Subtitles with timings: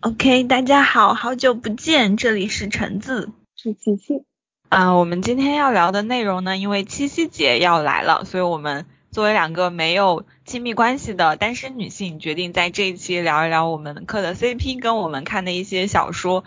[0.00, 4.22] OK，大家好，好久不见，这里是橙子，是琪琪。
[4.68, 16.44] 啊，我们今天要聊的内容呢，因为七夕节要来了，所以我们作为两个没有亲密关系的单身女性，决定在这一期聊一聊我们磕的 CP 跟我们看的一些小说。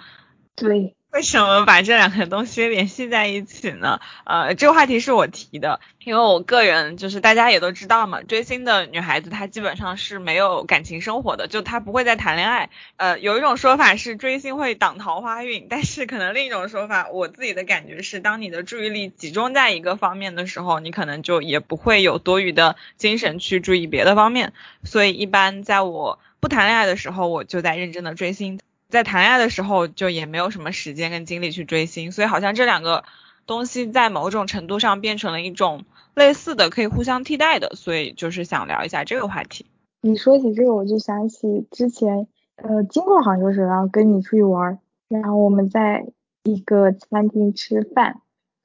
[0.55, 0.95] 对。
[1.11, 3.99] 为什么把这两个东西联系在一起呢？
[4.23, 12.69] 呃，这个话题是我提的，因为我个人就是大家也都知道嘛，追星的女孩子她基本上是没有感情生活的，就她不会再谈恋爱。
[12.95, 24.53] 呃，有一种说法是追星会挡桃花运，但是可能另一种说法，我自己的感觉是，当你的注意力集中在一个方面的时候，你可能就也不会有多余的精神去注意别的方面。
[24.85, 28.61] 所以一般在我不谈恋爱的时候，我就在认真的追星。
[28.91, 33.03] 在谈恋爱的时候，就也没有什么时间跟精力去追星，所以好像这两个
[33.47, 39.65] 东西在某种程度上变成了一种类似的，可以互相替代的，所以就是想聊一下这个话题。
[40.01, 42.27] 你说起这个，我就想起之前，
[42.57, 44.77] 呃，经过杭州时，然后跟你出去玩，
[45.07, 46.05] 然后我们在
[46.43, 48.21] 一个餐厅吃饭，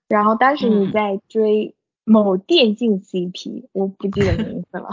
[0.08, 1.75] 然后当时你在追。
[2.08, 4.88] 某电竞 CP，我不记得名字了。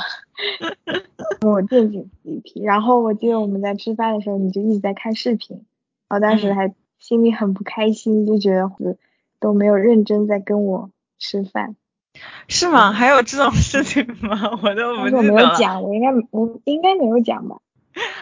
[1.41, 5.63] 某电竞 CP，然后我记得我们在吃饭的时候，你就一直在看视频，
[6.09, 8.71] 然后当时还心里很不开心，就觉得
[9.39, 11.75] 都没有认真在跟我吃饭。
[12.47, 12.91] 是吗？
[12.91, 14.49] 还有这种事情吗？
[14.63, 15.17] 我都不记得。
[15.17, 17.57] 我没有讲，我应该我应该没有讲吧？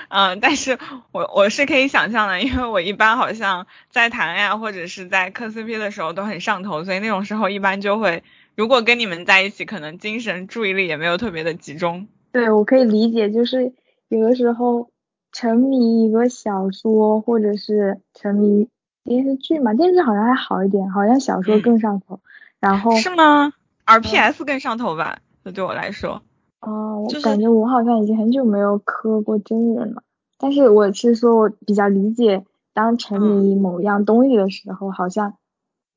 [0.09, 0.77] 嗯，但是
[1.13, 8.21] 我我是可以想象的，因为我一般好像在谈恋爱或者是在磕 CP 的时候都很上头，所以那种时候一般就会。
[8.61, 12.07] 如果跟你们在一起，可能精神注意力也没有特别的集中。
[12.31, 13.73] 对，我可以理解，就是
[14.07, 14.91] 有的时候
[15.31, 18.69] 沉迷一个小说，或者是沉迷
[19.03, 22.19] 电视剧嘛，电视剧好像还好一点，好像小说更上头。
[22.59, 23.51] 然后是吗
[23.87, 25.17] ？RPS 更上头吧？
[25.43, 26.21] 这对我来说。
[26.59, 30.03] 哦，我感觉我好像已经很久没有磕过真人了。
[30.37, 32.45] 但是我是说我比较理解，
[32.75, 35.33] 当沉迷某样东西的时候，好像。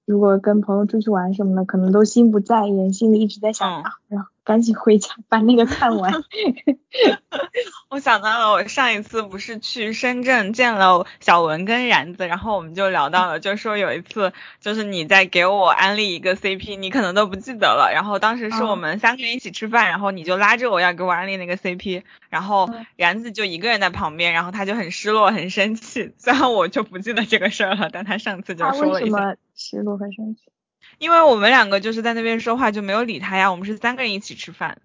[0.07, 3.93] 如果跟朋友出去玩什么的，可能都心不在焉，心里一直在想啊，
[4.45, 6.13] 赶紧回家把那个看完。
[7.89, 17.91] 我想到了，我上一次不是去深圳见了小文跟然子，然后我们就聊到了，就说有一次就是你在给我安利一个 CP，你可能都不记得了。
[17.93, 26.13] 然后当时是我们三个人一起吃饭，然后你就拉着我要给我安利那个 CP，然后然子就一个人在旁边，然后他就很失落很生气。
[26.19, 29.37] 虽然我就不记得这个事儿了，但他上次就说了一下。
[29.57, 30.43] 失落和生气，
[30.99, 33.51] 因为我们两个就是在那边说话就没有理他呀。
[33.51, 34.79] 我们是三个人一起吃饭。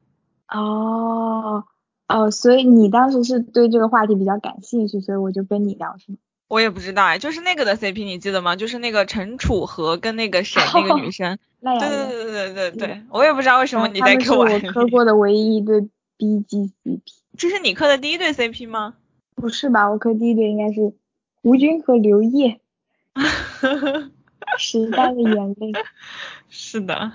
[0.48, 1.64] 哦
[2.08, 6.18] 哦，所以你当时是对这个话题比较感兴趣，所以我就跟你聊是吗？
[6.48, 8.56] 我也不知道哎，就是那个的 CP 你记得吗？
[8.56, 11.38] 就是那个陈楚河跟那个谁那个女生。
[11.62, 14.46] 对对对对对对对，我也不知道为什么你在磕我。
[14.46, 15.82] 我磕过的唯一一对
[16.18, 17.02] BG CP。
[17.38, 18.96] 这是你磕的第一对 CP 吗？
[19.36, 20.94] 不是吧，我磕第一对应该是
[21.44, 22.60] 胡军和刘烨。
[24.58, 25.72] 时代的眼泪，
[26.50, 27.12] 是的。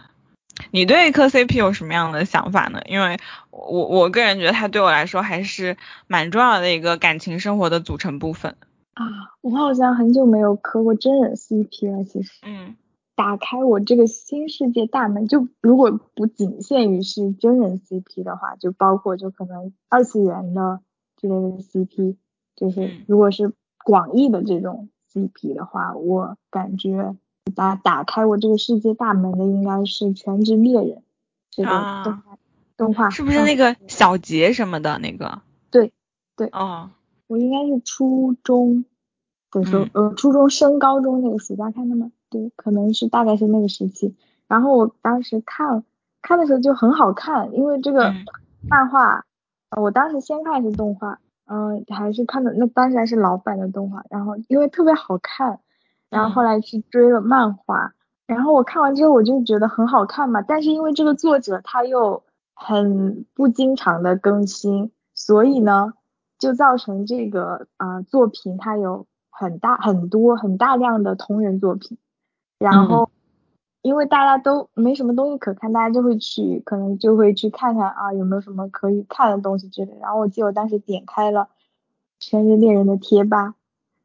[0.71, 2.81] 你对磕 CP 有什么样的想法呢？
[2.87, 3.19] 因为
[3.51, 8.55] 我我个人觉得它对我来说还是蛮重要的一个感情生活的组成部分
[8.95, 9.05] 啊。
[9.41, 12.31] 我好像很久没有磕过真人 CP 了，其实。
[12.45, 12.77] 嗯。
[13.17, 20.81] 打开我这个新世界大门，就如果不仅限于是真人 CP 的话，就包括就可能二次元的
[21.17, 22.17] 之类的 CP，
[22.57, 23.53] 就是如果是
[23.85, 24.89] 广义的这种。
[25.13, 27.15] CP 的话，我感觉
[27.55, 30.99] 打打开我这个世界大门的应该是《全职猎人》
[31.51, 31.71] 这个
[32.05, 32.39] 动画，
[32.77, 35.41] 动画是不是那个小杰什么的那个？
[35.71, 35.93] 对
[36.37, 36.91] 对哦，
[37.27, 38.85] 我应该是初中
[39.51, 42.11] 的时候，呃，初中升高中那个暑假看的吗？
[42.29, 44.15] 对，可能是大概是那个时期。
[44.47, 45.85] 然后我当时看
[46.21, 48.15] 看的时候就很好看，因为这个
[48.69, 49.25] 漫画，
[49.81, 51.19] 我当时先看是动画。
[51.47, 55.61] 嗯，还是看的那当时还是老版的动画，然后因为特别好看，
[56.15, 57.93] 然后后来去追了漫画，
[58.27, 62.23] 然后我看完之后我就觉得很好看嘛，但是因为这个作者他又
[62.55, 65.93] 很不经常的更新，所以呢
[66.39, 71.99] 就造成这个啊作品它有很大很多很大量的同人作品，
[72.59, 73.11] 然后。
[73.85, 79.95] 因为大家都没什么东西可看，大家就会去，可能就会去看看啊，有没有什么可以看的东西之类。
[80.01, 81.41] 然后我记得我当时点开了
[82.19, 83.57] 《全职猎人》的贴吧，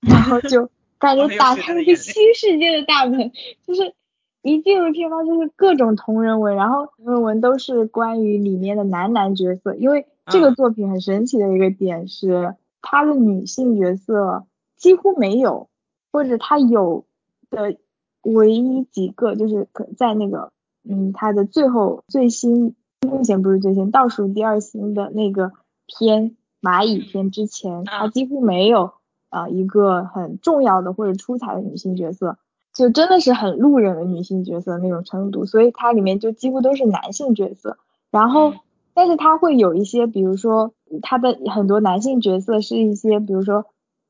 [0.02, 0.70] 然后就
[1.00, 3.32] 感觉打开了一个新世界的大门，
[3.66, 3.96] 就是
[4.44, 9.74] 一进入片方就是各种同人文，然后同人文都是关于里面的男男角色。
[9.76, 15.70] 因为这个作品很神奇的一个点是，他的女性角色几乎没有，
[16.12, 17.06] 或者他有
[17.50, 17.78] 的。
[18.22, 20.52] 唯一几个就是可在那个，
[20.84, 25.54] 嗯，他的最后最新目前不是最新，倒数第二新的那个
[25.88, 28.92] 片蚂蚁篇之前，他几乎没有
[29.30, 32.38] 啊一个很重要的或者出彩的女性角色，
[32.74, 37.78] 就真的是很路人的女性角色那种程度，所以它里面就几乎都是男性角色。
[38.12, 38.54] 然后，
[38.94, 43.66] 但是它会有一些，比如说它的很多男性角色是一些，比如说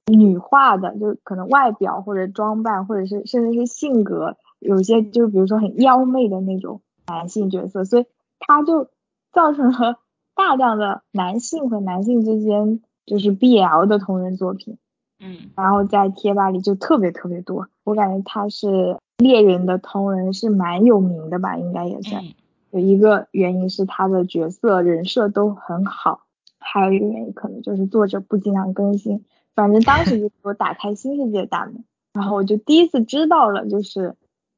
[0.08, 8.06] 女化的，就可能外表或者装扮，或者是甚至是性格，有些就比如说很妖媚的那种男性角色，所以
[8.40, 8.88] 它就
[9.32, 9.98] 造成了
[10.34, 14.78] 大量的男性和男性之间就是 BL 的同人作品，
[15.20, 22.24] 嗯，然后在贴吧里就特别特别多，我感觉他是猎人的同人是蛮有名的吧，应该也算。
[22.72, 26.22] 有一个原因是他的角色人设都很好，
[26.60, 29.26] 还有一个原因可能就是作者不经常更新。
[29.56, 31.84] 反正当时就给我打开新世界大门，
[32.14, 34.16] 然后我就第一次知道了，就是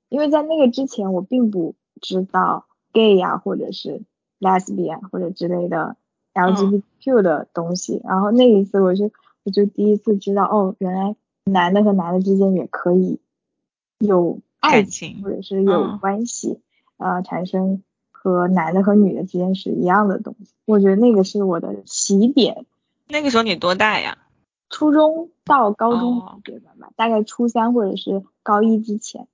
[0.10, 4.04] 因为在那个之前我并不知道 gay 呀或者是
[4.40, 5.96] lesbian 或者之类的
[6.34, 9.10] LGBTQ 的东西，然后那一次我就
[9.44, 11.16] 我就第一次知道哦，原来
[11.46, 13.20] 男的和男的之间也可以
[14.00, 16.60] 有爱情或者是有关系
[16.98, 17.84] 啊产生。
[18.24, 22.68] 和男的和女的之间是一样的东西，我觉得那个是我的起点。
[23.08, 24.20] 那个时候你多大呀？
[24.70, 29.28] 初中到高中阶段吧，大概初三或者是高一之前。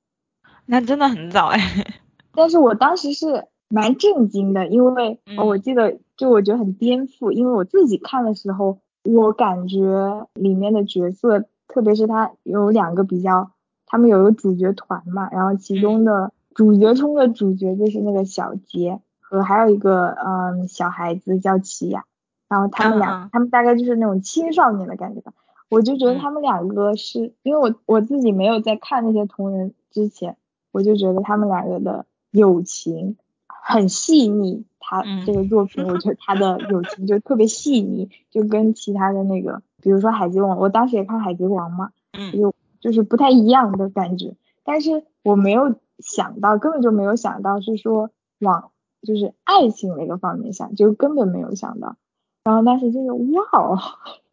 [0.65, 1.85] 那真的很早哎。
[2.31, 8.79] 但是我当时是蛮震惊的，因为我记得就我觉得很颠覆，因为我自己看的时候，
[9.15, 13.51] 我感觉里面的角色，特别是他有两个比较，
[13.85, 16.31] 他们有个主角团嘛，然后其中的。
[16.55, 22.05] 主角中的主角就是那个小杰和还有一个嗯小孩子叫奇雅，
[22.49, 25.33] 然后他们俩他们大概就是那种青少年的感觉吧，
[25.69, 30.35] 我就觉得他们两个是因为我我自己没有在看那些同人之前，
[30.71, 33.17] 我就觉得他们两个的友情
[33.67, 45.75] 很细腻，他这个作品我觉得他的友情就特别细腻，就跟其他的那个比如说海贼王，我当时也看海贼王嘛，嗯，就就是不太一样的感觉，但是我没有。
[45.99, 48.69] 想到根本就没有想到是说往
[49.01, 51.95] 就是爱情那个方面想，就根本没有想到。
[52.43, 54.26] 然后当时就是哇哦，就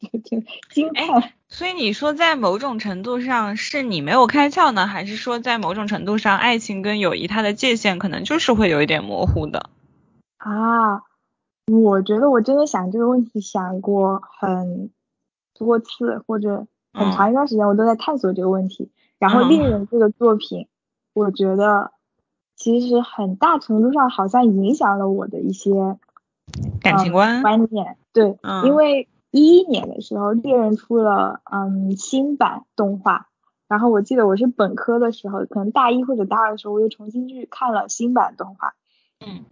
[0.24, 1.32] 挺惊叹。
[1.48, 9.70] 所以你说在某种程度上是你没有开窍呢，还是说在某种程度上爱情跟友谊它的界限可能就是会有一点模糊的？
[10.38, 11.02] 啊，
[11.66, 14.90] 我觉得我真的想这个问题想过很
[15.54, 18.90] 多次，或者很长一段时间我都在探索这个问题。
[19.18, 20.66] 然后恋人这个作品。
[21.12, 21.90] 我觉得
[22.54, 25.98] 其实很大程度上好像影响了我的一些
[26.80, 33.28] 感情观观念，对，因为一一年的时候猎人出了嗯新版动画，
[33.68, 38.74] 然后我记得我是本科的时候，可能大一或者大二的时候，我又重新去看了新版动画，
[39.24, 39.44] 嗯，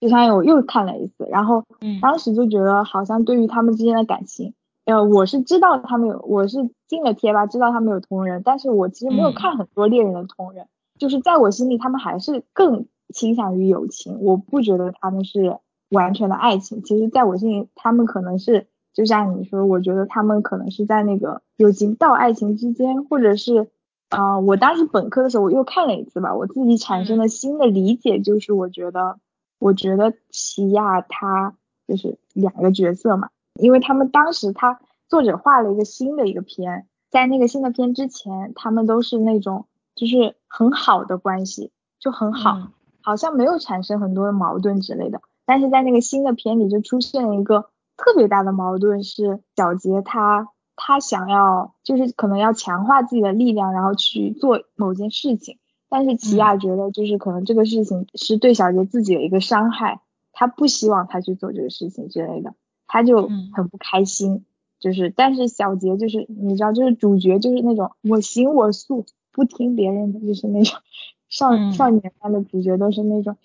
[0.00, 1.64] 就相当于我又看了一次，然后
[2.00, 4.54] 当时就觉得好像对于他们之间的感情，
[4.84, 10.66] 呃，我是知道他们有，我是进了贴吧知道他们有同人，但是我其实没有看很多猎人的同人。
[10.98, 14.18] 就是在我心里，他们还是更倾向于友情。
[14.20, 15.58] 我不觉得他们是
[15.90, 16.82] 完全的爱情。
[16.82, 18.66] 其实，在我心里，他们可能是
[18.98, 23.68] 就像你说，我觉得他们可能是在那个友情到爱情之间，或者是，
[24.08, 29.20] 啊，我当时本科的时候我又看了一次吧，我自己产生了新的理解，就是我觉得，
[29.60, 31.54] 我觉得齐亚他
[31.86, 39.66] 就是两个角色嘛，因为他们当时他作者画了一个新的一个片，在那个新的片之前，他们都是那种。
[39.94, 42.68] 就是很好的关系，就很好，
[43.02, 45.20] 好像没有产生很多的矛盾之类的。
[45.44, 47.66] 但是在那个新的片里就出现了一个
[47.98, 55.58] 特别大的矛盾，是小杰他他想要就是可能要强化自己的力量，然后去做某件事情。
[55.90, 60.00] 但是奇亚觉得就是可能这个事情是对小杰自己的一个伤害，
[60.32, 62.54] 他不希望他去做这个事情之类的，
[62.86, 64.46] 他就很不开心。
[64.80, 69.04] 就是但是小杰就是你知道就是主角就是那种我行我素。
[69.30, 70.80] 不听别人的，就是那种
[71.30, 73.36] 少少年般的主角都是那种，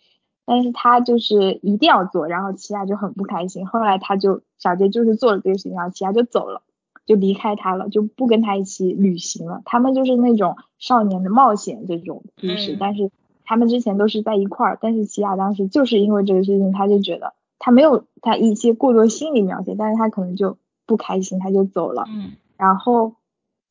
[0.46, 3.68] 但是他就是一定要做，然后齐亚就很不开心。
[3.68, 6.62] 后来他就小杰就是做了这个事情，然后齐亚就走了，
[7.06, 9.62] 就离开他了，就不跟他一起旅行了。
[9.66, 13.12] 他们就是那种少年的冒险这种故事，但是
[13.44, 22.06] 他们之前都是在一块儿，但是齐亚当时就是因为这个事情，他就觉得他没有他一些过多心理描写，但是他可能就不开心，他就走了。
[22.08, 23.14] 嗯，然后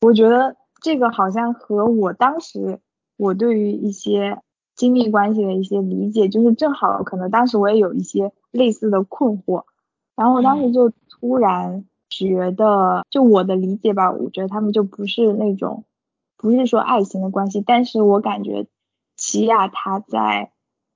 [0.01, 0.57] 我觉得。
[0.85, 2.81] 这个好像和我当时
[3.17, 4.41] 我对于一些
[4.75, 9.65] 亲密关系的一些理解，就是正好可能当时我也有一些类似的困惑，
[10.17, 15.85] 然后我当时就突然觉得，就我的理解吧，我觉得他们就不是那种，
[16.37, 18.67] 不是说爱情的关系，但是我感觉
[19.17, 20.51] 齐亚他在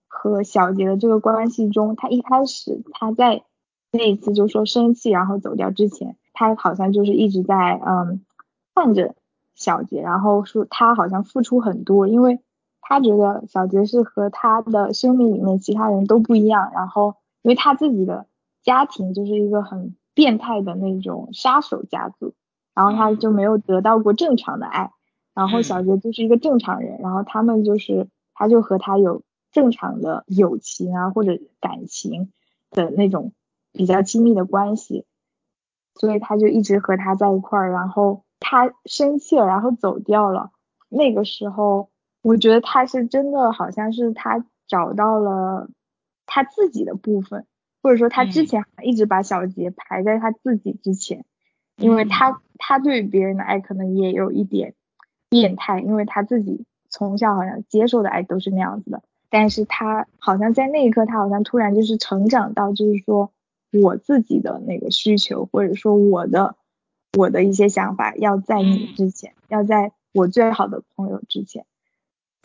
[0.08, 3.42] 和小杰的这个关系中，他一开始他在
[3.90, 8.22] 那一次就说生气然后走掉之前，他好像就是一直在嗯。
[8.78, 9.14] 看着
[9.54, 12.40] 小杰，然后说他好像付出很多，因为
[12.88, 18.26] 他觉得小杰是和他的生命里面其他人都不一样，然后因为他自己的
[18.62, 22.34] 家庭就是一个很变态的那种杀手家族，
[22.74, 24.92] 然后他就没有得到过正常的爱，
[25.34, 32.32] 然后小杰就是一个正常人，然后他们就是他就和他有正常的友情啊或者感情
[32.70, 33.32] 的那种
[33.72, 35.04] 比较亲密的关系。
[35.98, 40.50] 所以他就一直和他在一块儿，然后他生气了，然后走掉了。
[40.90, 41.88] 那个时候，
[42.26, 45.70] 我觉得他是真的，好像是他找到了
[46.26, 47.46] 他自己的部分，
[47.82, 51.24] 或者说他之前一直把小杰排在他自己之前，
[51.76, 54.74] 因为他他对别人的爱可能也有一点
[55.28, 63.30] 变态，因为他自己从小好像接受的爱都是那样子的，但是他好像在那一刻，他好像突然就是成长到，就是说。
[63.72, 66.56] 我自己的那个需求，或者说我的
[67.18, 71.66] 我的一些想法，要在你之前，要在我最好的朋友之前。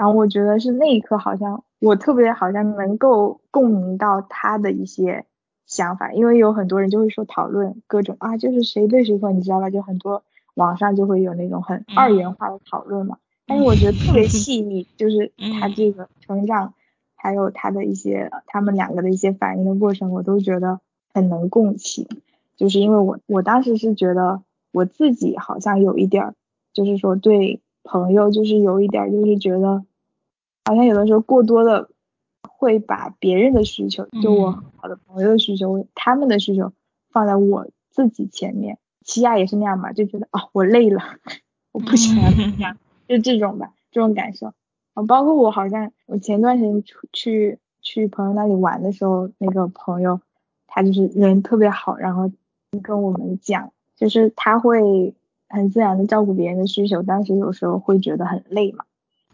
[0.02, 5.26] 然后我觉得是那一刻，好像我特别好像能够共鸣到他的一些
[5.68, 9.70] 想法，因为有很多人就会说讨论各种啊，就是谁对谁错，你知道吧？
[9.70, 10.24] 就很多
[10.56, 13.20] 网上就会有那种很二元化的讨论嘛。
[13.46, 15.32] 但是我觉得特别细腻，就是
[15.62, 16.74] 他这个成长，
[17.16, 20.80] 还有他的一些他们两个的一些反应的过程，我都觉得。
[21.14, 22.08] 很能共情，
[22.56, 26.36] 就是因为我我当时是觉得我自己好像有一点儿，
[26.72, 29.84] 就是说对朋友就是有一点儿，就是觉得
[30.66, 31.90] 好像有的时候过多的
[32.42, 36.74] 会把别人的需求，就我好的朋友的需求，他们的需求
[37.12, 38.78] 放在我自己前面。
[39.04, 41.02] 齐亚也是那样嘛，就觉得啊我累了，
[41.72, 42.78] 我不想要这样，
[43.08, 44.54] 就这种吧，这种感受。
[44.94, 50.22] 啊，包括我好像我前段时间出去去朋友那里玩的时候，那个朋友。
[50.74, 52.32] 他就是人特别好，然后
[52.82, 55.14] 跟我们讲，就是他会
[55.50, 58.86] 很自然的照顾别人的需求，但是有时候会觉得很累嘛。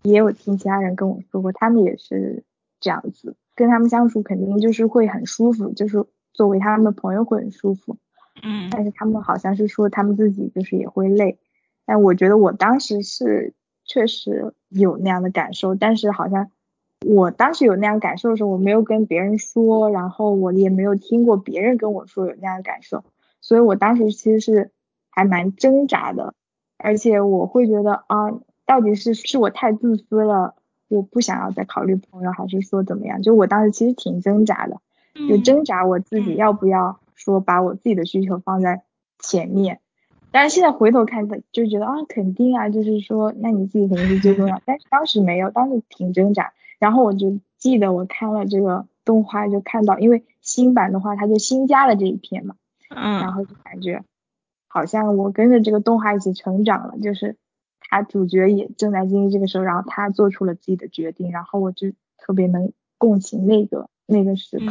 [0.03, 2.43] 也有听其他人跟我说过，他们也是
[2.79, 7.97] 这样子，跟他们相处肯定就是会很舒服，就是作为他们的朋友会很舒服。
[8.43, 8.69] 嗯。
[8.71, 11.37] 但是他们好像是说他们自己就是也会累，
[11.85, 13.53] 但我觉得我当时是
[13.85, 16.49] 确实有那样的感受，但是好像。
[17.05, 23.03] 我当时有那样感受的时候，我没有跟别人说，然后我也没有听过别人跟我说有那样的感受，
[23.39, 24.71] 所以我当时其实是
[25.11, 26.33] 还蛮挣扎的，
[26.79, 28.31] 而且我会觉得啊，
[28.67, 30.53] 到底是是我太自私了，
[30.89, 33.23] 我不想要再考虑朋友，还是说怎么样？
[33.23, 34.79] 就我当时其实挺挣扎的，
[35.27, 38.83] 就挣扎我自己要不要说把我自己的需求放在
[39.17, 39.79] 前面，
[40.31, 46.53] 但是现在回头看，就觉得啊，肯定啊，就是说那你自己肯定是最重要， 但是当时没有，当时挺挣扎。
[46.77, 52.55] 然后我就记得我看了这个动画，就看到，因为新版的话，它就新加了这一篇嘛，
[52.89, 54.03] 嗯，然后就感觉
[54.67, 57.35] 好像我跟着这个动画一起成长了，就是
[57.89, 64.65] 他主角也正在经历这个时候，然后他做出了自己的决定，然后我就特别能共情那个那个时刻。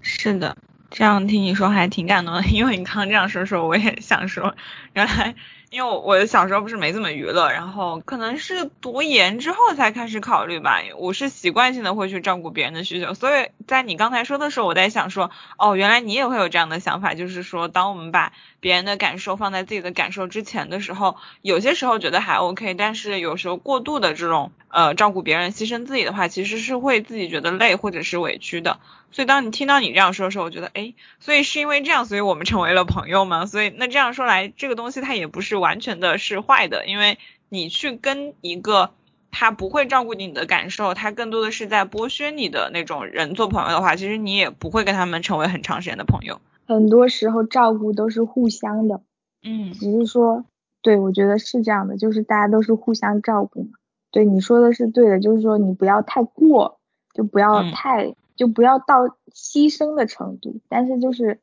[0.00, 0.56] 是的，
[0.90, 4.54] 这样听你说还挺感动的，因为你刚刚这样说说，我也想说，
[4.94, 5.34] 原来。
[5.70, 10.80] 因为我小时候不是没怎么娱乐，然后可能是读研之后才开始考虑吧。
[10.96, 28.78] 我是习惯性的会去照顾别人的需求，所以在你刚才说的时候，我在想说，哦，原来你也会有这样的想法，就是说，当我们把别人的感受放在自己的感受之前的时候，有些时候觉得还 OK，但是有时候过度的这种呃照顾别人、牺牲自己的话，其实是会自己觉得累或者是委屈的。
[29.12, 33.46] 所以当你听到你这样说的时候，我觉得，哎，所以是因为这样，所以我们成为了朋友吗？
[33.46, 38.90] 所以那这样说来，这个东西它也不是完全的是坏的，因为你去跟一个
[39.30, 46.40] 他不会照顾你的感受，他更多的是在剥削你的那种人做朋友的话，其实你也不会跟他们成为很长时间的朋友。
[46.66, 49.00] 很多时候照顾都是互相的，
[49.42, 50.44] 嗯，只是说，
[50.82, 53.70] 对我觉得是这样的，就是大家都是互相照顾嘛。
[54.10, 56.78] 对你说的是对的，就是说你不要太过，
[57.12, 58.14] 就不要太。
[58.36, 61.40] 就不要到牺牲的程度，但是就是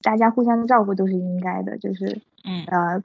[0.00, 3.02] 大家互相照顾都是应该的，就是嗯呃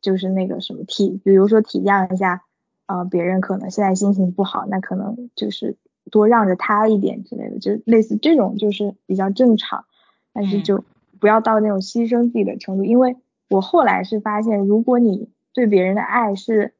[0.00, 2.42] 就是那个什么体，比如说体谅一下
[2.86, 5.76] 呃别人可能现在心情不好，那可能就是
[6.10, 9.84] 多让着他一点之类的，就类似这种就是比较正常，
[10.32, 10.84] 但是就
[11.20, 13.16] 不要到那种牺牲自己的程度，因为
[13.48, 16.74] 我后来是发现，如果你对别人的爱是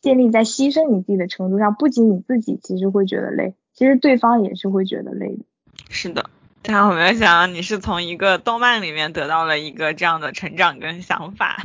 [0.00, 3.54] 建立在牺牲你自己的程度上，不仅你自己其实会觉得累。
[3.74, 5.44] 其实对方也是会觉得累的。
[5.88, 6.30] 是的，
[6.62, 11.64] 但我没有想到你是从一个动漫里面得到了一个这样的成长跟想法，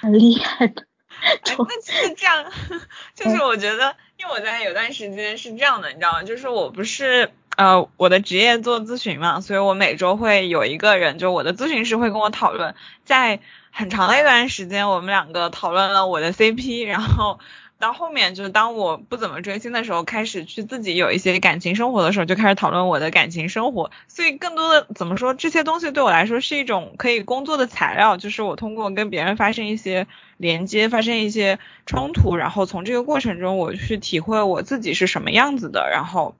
[0.00, 0.84] 很厉害的。
[1.58, 2.44] 那其实这样，
[3.16, 6.22] 就是我觉得，因为我在有段时间是这样的，你知道吗？
[6.22, 12.74] 就是我不是呃我的职业做咨询嘛，所以我每周会有一个人，就我的咨询师会跟我讨论，
[13.04, 13.40] 在。
[13.78, 17.38] 很长的一段时间，我们两个讨论了我的 CP，然后。
[17.78, 23.90] 到后面就是当我不怎么追星的时候，开始去自己有一些感情生活的时候，就开始讨论我的感情生活。
[24.08, 30.06] 所以更多的怎么说，这些东西对我来说是一种可以工作的材料，就是我通过跟别人发生一些
[30.38, 36.34] 连接，发生一些冲突，然后从这个过程中我去体会我自己是什么样子的，然后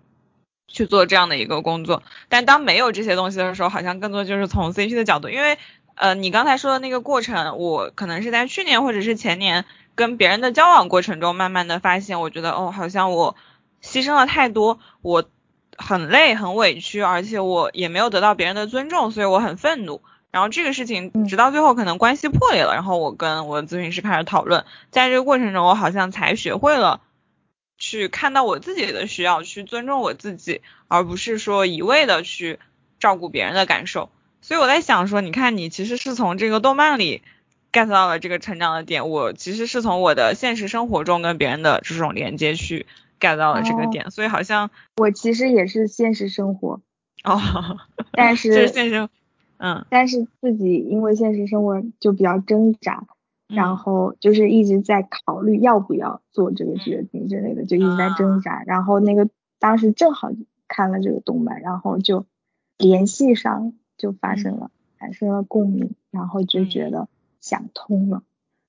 [0.69, 2.02] 去做这样的一个工作。
[2.31, 5.59] 但当没有这些东西的时候，好像更多就是从 CP 的角度，因为
[5.96, 9.64] 呃你刚才说的那个过程，我可能是在去年或者是前年。
[9.96, 13.34] 跟别人的交往过程中，慢慢的发现，我觉得哦，好像我
[13.82, 15.24] 牺牲了太多，我
[15.78, 20.02] 很累很委屈，而且我也没有得到别人的尊重，所以我很愤怒。
[20.30, 27.00] 然后这个事情直到最后可能关系破裂了，然后我跟我的咨询师开始讨论，在这个过程中，我好像才学会了
[27.78, 32.58] 去看到我自己的需要，去尊重我自己，而不是说一味的去
[33.00, 34.10] 照顾别人的感受。
[34.46, 37.22] 所以我在想说，你看你其实是从这个动漫里。
[37.72, 42.86] get 到了这个成长的点，我其实是从我的现实生活中跟别人的这种连接去
[43.20, 46.80] get 到了这个点，所以好像我其实也是现实生活
[47.22, 47.38] 哦，
[48.12, 49.10] 但是是现实，
[49.58, 53.04] 嗯，但是自己因为现实生活就比较挣扎，
[53.46, 60.30] 然后就是一直在考虑要不要做这个决定之类的，就一直在挣扎，然后那个当时正好
[60.66, 62.24] 看了这个动漫，然后就
[62.78, 67.08] 联系上就发生了产生了共鸣，然后就觉得。
[67.38, 68.24] 想通了，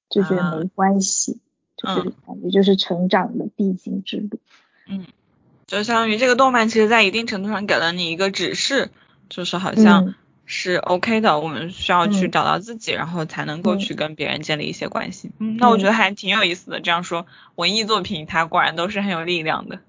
[0.08, 1.40] 就觉得没关系，
[1.78, 4.40] 就是感觉就是成长的必经之路。
[4.88, 5.08] 嗯，
[5.66, 8.92] 就相当于这个动漫，其实在一定程度上给了你一个指示，
[9.30, 10.14] 就是好像
[10.46, 15.32] 是 OK 的，我们需要去找到自己，然后才能够去跟别人建立一些关系。
[15.40, 16.80] 嗯，那我觉得还挺有意思的。
[16.80, 19.80] 这样说，文艺作品它果然都是很有力量的。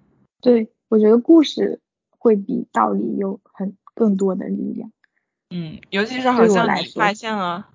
[0.40, 4.90] 对，我觉得故事会比道理有很更多的力量。
[5.50, 7.68] 嗯，尤其是好像你发现了。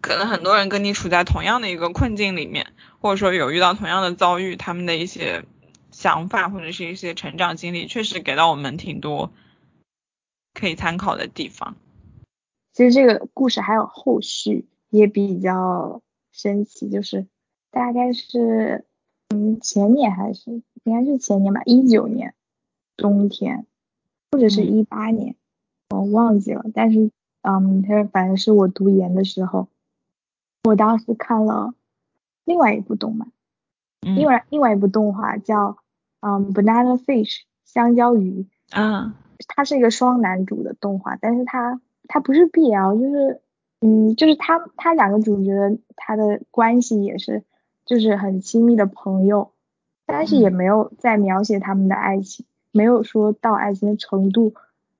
[0.00, 5.44] 可能很多人跟你处在同样的一个困境里面，或者说有遇到同样的遭遇，他们的一些
[5.90, 9.32] 想法或者是一些成长经历，确实给到我们挺多
[10.52, 11.76] 可以参考的地方。
[12.74, 17.26] 其实这个故事还有后续，也比较神奇，就是
[17.70, 18.84] 大概是
[19.30, 22.34] 嗯前年还是应该是前年吧，一九年
[22.96, 23.64] 冬天，
[24.32, 25.34] 或者是一八年，
[25.94, 27.10] 我忘记了，但是
[27.42, 29.68] 嗯，他反正是我读研的时候。
[30.64, 31.74] 我当时看了
[32.46, 33.28] 另外一部动漫，
[34.00, 35.76] 另外另外一部动画叫
[36.20, 39.14] 嗯 Banana Fish 香蕉鱼，啊，
[39.46, 43.42] 它是一个双男主的动画，但是它它不是 BL，就是
[43.82, 47.44] 嗯就是他他两个主角他的关系也是
[47.84, 49.50] 就是很亲密的朋友，
[50.06, 54.54] 但是也没有在描写他们的爱情，没有说到爱情的程度，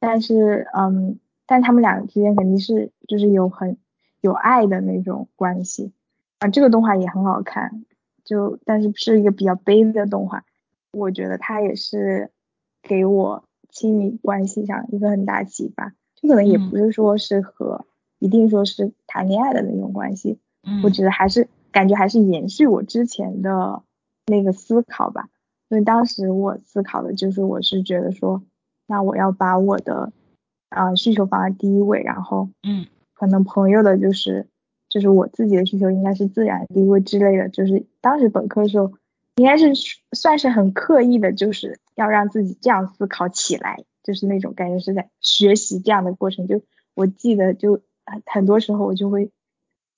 [0.04, 3.76] 但是嗯但他们两个之间肯定是就是有很。
[4.20, 5.92] 有爱的那种关系。
[6.38, 7.84] 啊，这个动画也很好看，
[8.24, 10.46] 就但是是一个比较悲的动画，
[10.92, 12.30] 我觉得它也是
[12.82, 17.84] 给我亲密关系上一个很大启发，就可能也不是说是和
[18.18, 20.38] 一定说是谈恋爱的那种关系，
[20.82, 23.82] 我觉得还是感觉还是延续我之前的
[24.24, 25.28] 那个思考吧，
[25.68, 28.42] 因为当时我思考的就是我是觉得说，
[28.86, 30.12] 那我要把我的
[30.68, 32.86] 啊需求放在第一位，然后嗯。
[33.16, 34.48] 可能朋友的就是，
[34.88, 38.92] 就是我自己的需求应该是自然第一位之类的，就是当时本科的时候，
[39.36, 39.72] 应该是
[40.12, 46.48] 算是很刻意的，就是要让自己这样思考起来，就是那种感觉是在学习这样的过程。
[46.48, 46.60] 就
[46.94, 47.80] 我记得就
[48.26, 49.30] 很多时候我就会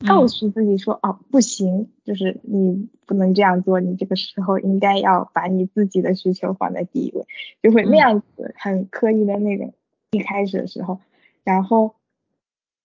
[0.04, 7.24] 告诉自己说，哦不行，就是你不能这样做，你这个时候应该要把你自己的需求放在第一位，
[7.62, 9.72] 就会那样子很刻意的那种
[10.10, 10.98] 一开始的时候，
[11.44, 11.94] 然后。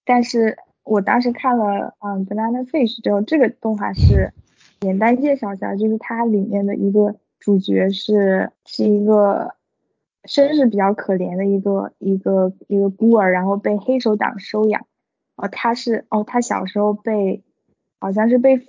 [0.04, 4.34] 但是我当时看了嗯 Banana Fish 之后，这个动画是
[4.80, 9.54] 简单介绍一下，就是它里面的一个主角是是一个
[10.26, 14.88] 身世比较可怜的一个一个一个孤儿，然后被黑手党收养。
[15.41, 17.43] 哦，他是哦，他小时候被
[17.99, 18.67] 好像是被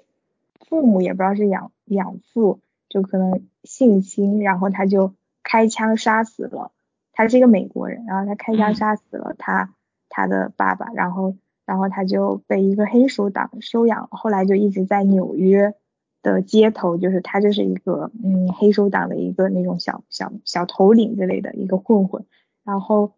[0.69, 6.73] 父母也不知道是养养父，就可能性侵，然后他就开枪杀死了。
[7.13, 9.75] 他是一个美国人，然后他开枪杀死了他。
[10.15, 15.73] 他的爸爸，然后，然后他就被一个黑手党收养，后来就一直在纽约
[16.21, 22.27] 的街头，就是他就是一个嗯黑手党的一个那种小小小头领之类的一个混混。
[22.63, 23.15] 然后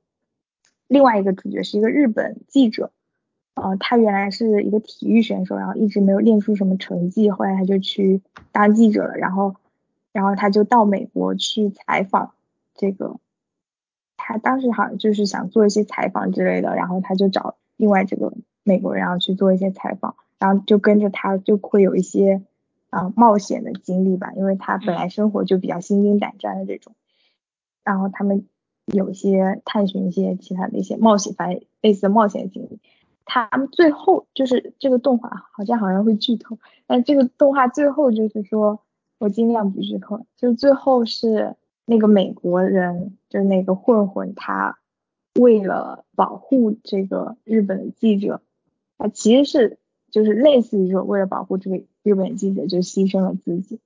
[0.86, 2.92] 另外一个主角是一个日本记者，
[3.54, 8.20] 呃，他原来是一个体育选手，然后一直没有练出什么成绩，后来他就去
[8.52, 9.54] 当记者了，然后，
[10.12, 12.34] 然后他就到美国去采访
[12.74, 13.16] 这个。
[14.16, 22.42] 他当时好像就是想做一些采访之类的，然后他就找另外这个美国人，然后去做一些采访，然然后就跟着他就会有一些
[22.90, 26.92] 啊冒险的经历吧，因为他本来生活就比较心惊胆战的这种，
[27.82, 28.44] 然后他们
[28.84, 32.78] 有些探寻一些其他的一些冒险，反正类似的冒险经历。
[33.26, 38.80] 他们最后就是这个动画好像好像会剧透，但这个动画最后就是说
[39.18, 41.56] 我尽量不剧透，就最后是
[41.86, 44.78] 那个美国人，就是那个混混，他
[45.34, 48.42] 为了保护这个日本的记者，
[48.98, 49.78] 他其实是
[50.10, 53.80] 就是类似于说为了保护这个日本记者就牺牲了自己，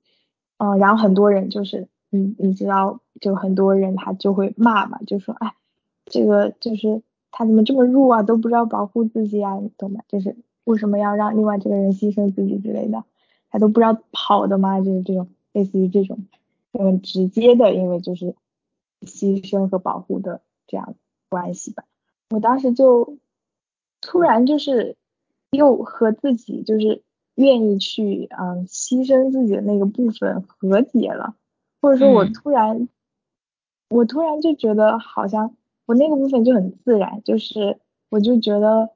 [0.57, 5.55] 嗯，然后很多人就是你你知道就很多人他就会骂嘛，就说哎
[6.07, 7.03] 这个就是。
[7.31, 8.23] 他怎么这么弱啊？
[8.23, 10.01] 都不知道保护自己啊，你懂吗？
[10.09, 13.05] 就是为什么要让另外这个人牺牲自己之类的，
[13.51, 14.81] 他都不知道跑的吗？
[14.81, 16.27] 就是这种类似于这种
[16.73, 18.35] 嗯直接的，因为就是
[19.03, 20.95] 牺牲和保护的这样
[21.29, 21.85] 关系吧。
[22.31, 23.19] 我当时就
[24.01, 24.97] 突然就是
[25.51, 27.03] 又和自己就是
[27.35, 31.37] 愿意去嗯牺牲自己的那个部分和解了，
[31.81, 32.89] 或者说我突然
[33.89, 35.55] 我突然就觉得好像。
[35.89, 37.79] 我那个部分就很自然，就是
[38.11, 38.91] 我就觉得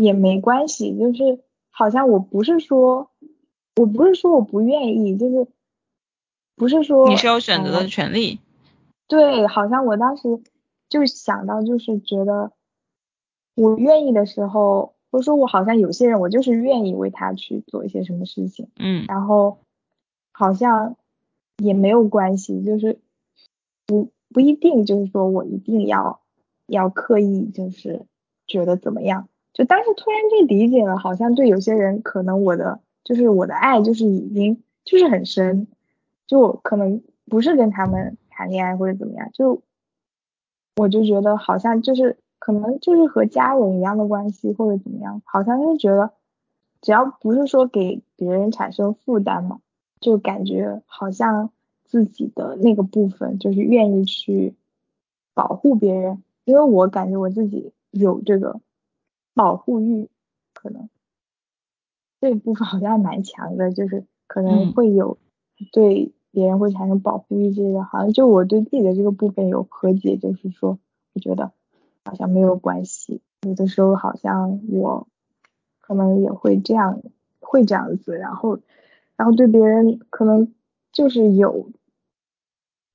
[0.00, 3.10] 也没关系，就是好像我不是说，
[3.76, 5.46] 我不是说我不愿意，就是
[6.56, 8.40] 不是说你是有选择的权利。
[9.08, 10.40] 对，好像我当时
[10.88, 12.52] 就想到，就是觉得
[13.54, 19.58] 我愿意的时候，或者说我好像有些人，我就是愿意为他去做一些什么事情，嗯，然后
[20.32, 20.96] 好像
[21.58, 23.00] 也没有关系，就是
[23.84, 26.22] 不不一定就是说我一定要。
[26.68, 28.06] 要刻意就是
[28.46, 29.28] 觉得怎么样？
[29.52, 35.66] 就当时突然就理解了，好像对有些人可能我的就是我的爱就是已经就是很深，
[36.26, 39.62] 就可能不是跟他们谈恋爱或者怎么样，就
[40.76, 46.12] 我就觉得好像就是可能就是和家人一样的关系或者怎么样，好像就觉得
[46.80, 49.58] 只要不是说给别人产生负担嘛，
[49.98, 51.50] 就感觉好像
[51.84, 54.54] 自己的那个部分就是愿意去
[55.34, 56.22] 保护别人。
[56.48, 58.58] 因为我感觉我自己有这个
[59.34, 60.08] 保护欲，
[60.54, 60.88] 可能
[62.22, 65.18] 这部分好像蛮强的，就是可能会有
[65.72, 70.78] 对别人会产生保护欲之类的，好像就我对自己的这个部分有和解，就是说
[71.12, 71.52] 我觉得
[72.06, 75.06] 好像没有关系，有的时候好像我
[75.82, 77.02] 可能也会这样，
[77.40, 78.58] 会这样子，然后
[79.16, 80.54] 然后对别人可能
[80.92, 81.70] 就是有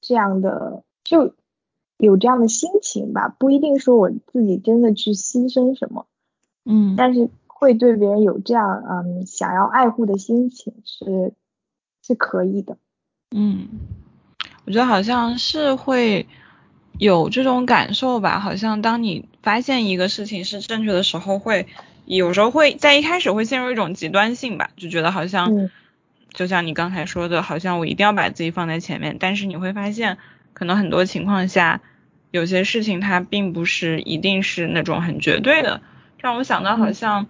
[0.02, 1.36] 这样的就。
[2.06, 6.06] 有这样的心情吧，不一定说我自己真的去牺牲什么，
[6.66, 11.34] 嗯，但是会对别人有这样嗯想要爱护的心情是
[12.06, 12.76] 是可以的，
[13.32, 13.70] 嗯，
[14.66, 16.28] 我觉得好像是会
[17.00, 21.68] 有这种感受吧，好像当你发现一个事情是正确的时候，会
[22.04, 25.70] 有时候会在一开始会陷入一种极端性吧，就觉得好像
[26.34, 30.18] 就像你刚才说的，好像我一定要把自己放在前面，但是你会发现
[30.52, 31.80] 可能很多情况下。
[32.34, 35.82] 有些事情它并不是一定是那种很绝对的，
[36.18, 37.28] 让我想到好像，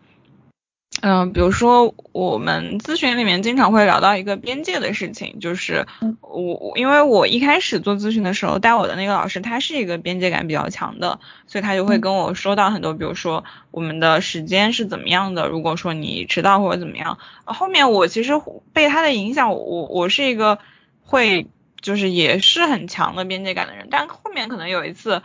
[1.01, 5.85] 嗯，比如说我们咨询里面经常会聊到一个边界的事情，就是
[6.21, 18.31] 我因为我一开始做咨询的时候带我的那个老师，他是一个边界感比较强的，所以他就会跟我说到很多，比如说我们的时间是怎么样的，如果说你迟到或者怎么样，后面我其实
[18.71, 20.59] 被他的影响，我我是一个
[21.01, 21.47] 会。
[21.83, 25.21] 就是也是很强的边界感的人，但后面可能有一次，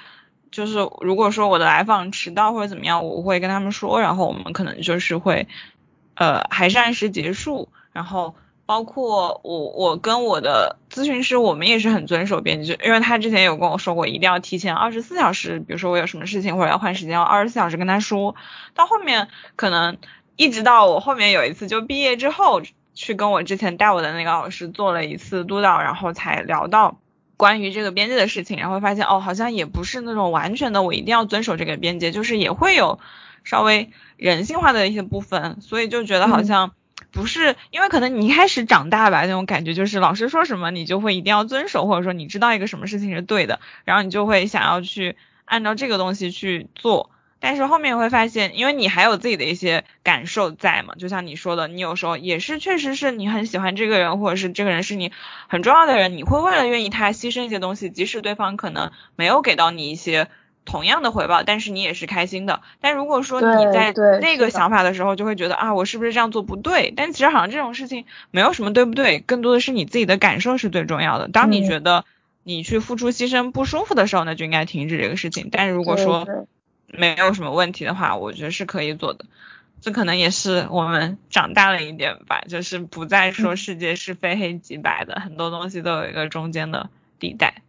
[0.50, 5.46] 就是如果说我的来访迟到或者怎么样，我会跟他们说，然后我们可能就是会，
[6.16, 7.68] 呃，还是按时结束。
[7.92, 8.34] 然后
[8.66, 18.34] 包括我，我跟我的咨询师，我们也是很遵守边界，因为他之前有跟我说过，一定要提前二十四小时，比如说我有什么事情或者要换时间，要二十四小时跟他说。
[18.74, 19.96] 到后面可能
[20.34, 22.60] 一直到我后面有一次就毕业之后。
[22.98, 26.98] 去跟我之前带我的那个老师做了一次督导，然后才聊到
[27.36, 32.98] 关于这个边界的事情，然后发现哦，好像也不是那种完全的我一定要遵守这个边界，就是也会有
[33.44, 36.72] 稍微人性化的一些部分，所以就觉得好像
[37.12, 47.10] 不是，因为可能你一开始长大吧，那种感觉就是老师说什么你就会一定要遵守，或者说你知道一个什么事情是对的，然后你就会想要去按照这个东西去做。
[47.40, 55.12] 但是后面会发现，因为你还有自己的一些感受在嘛，就像你说的，你有时候也是确实是你很喜欢这个人，或者是这个人是你
[55.46, 60.28] 很重要的人，你会为了愿意他牺牲一些东西，即使对方可能没有给到你一些
[60.64, 62.60] 同样的回报，但是你也是开心的。
[62.80, 66.92] 但如果说你在那个想法的时候，就会觉得啊，我是不是这样做不对？
[66.94, 71.28] 但其实好像这种事情没有什么对不对，更多的是你自己的感受是最重要的。
[71.28, 72.04] 当你觉得
[72.42, 75.48] 你去付出牺牲不舒服的时候，那就应该停止这个事情。
[75.50, 76.26] 但如果说
[76.88, 79.24] 没有什么问题的话，我觉得是可以做的。
[79.80, 87.62] 这可能也是我们长大了一点吧，就是不再说世界是非黑即白的，很多东西都有一个中间的地带。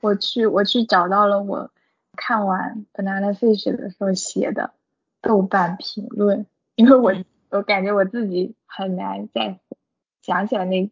[0.00, 1.70] 我去，我去找到了我
[2.16, 4.72] 看完《Banana Fish》的时候写的
[5.20, 7.14] 豆瓣评论，因为我
[7.50, 9.58] 我感觉我自己很难再
[10.22, 10.90] 想起来那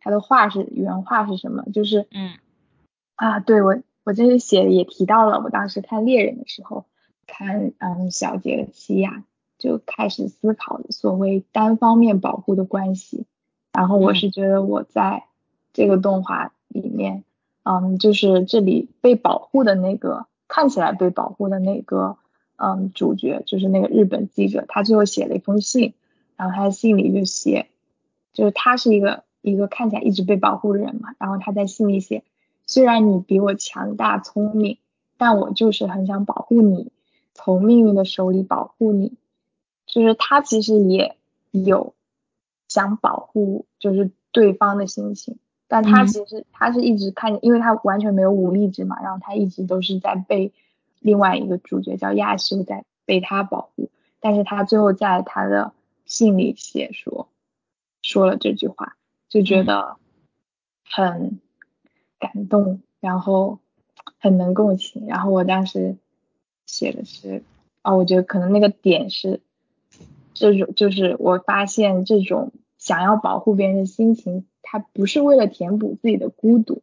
[0.00, 2.34] 他的话是原话是什么，就是嗯
[3.16, 6.84] 啊，对我我这里写也提到了，我当时看猎人的时候，
[7.26, 9.24] 看嗯小杰的西亚。
[9.58, 13.26] 就开始思考所谓单方面保护的关系，
[13.74, 15.24] 然后我是觉得我在
[15.74, 17.24] 这个动画里面，
[17.64, 22.16] 嗯，就是这里被保护的那个看起来被保护的那个，
[22.56, 25.92] 嗯，主角就是那个日本记者，他最后写了一封信，
[26.36, 27.66] 然后他的信里就写，
[28.32, 32.24] 就是他是一个一个看起来一直被保护的人嘛，然后他在信里写，
[32.64, 34.78] 虽然你比我强大聪明，
[35.18, 36.90] 但我就是很想保护你，
[37.44, 39.14] 从命运的手里保护你。
[39.86, 41.16] 就是他其实也
[41.50, 41.94] 有
[42.68, 50.52] 想保护就是对方的心情，但他其实他是一直看，因为他完全没有武力值嘛，然后他一直都是在被
[51.00, 55.72] 另外一个主角叫亚修在被他保护，但是他最后在他的
[56.04, 57.28] 信里写说
[58.00, 58.96] 说了这句话，
[59.28, 59.96] 就觉得
[60.84, 61.40] 很
[62.20, 63.58] 感动，然后
[64.20, 65.96] 很能共情，然后我当时
[66.70, 67.42] 写的是
[67.82, 69.40] 啊，我觉得可能那个点是。
[70.32, 76.82] 这种就是我发现这种想要保护别人的心情，它不是为了填补自己的孤独。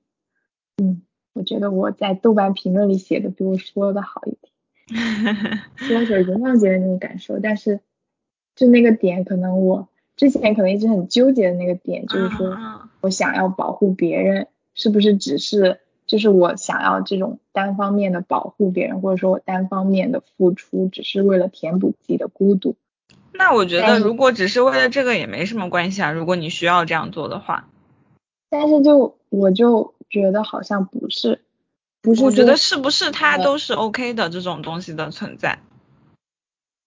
[0.78, 1.02] 嗯，
[1.34, 4.54] 我觉得我在豆瓣评论里写的比我说的好一点。
[5.78, 7.80] 虽然说已经忘记了那种感受，但是
[8.56, 12.56] 就那个点，可能我之前可能一直很纠结的那个点，就是说
[13.02, 22.76] 我想要保护别人，是不是只是就是我想要这种单方面的保护别人，或者说我单方面的付出，只是为了填补自己的孤独。
[23.34, 26.12] 那我觉得，如果只是为了这个也没什么关系啊。
[26.12, 27.68] 如果你需要这样做的话，
[28.50, 31.42] 但是就我就觉得好像不是，
[32.02, 32.24] 不是。
[32.24, 35.60] 我觉得是不是它都是 OK 的这种东西的存在。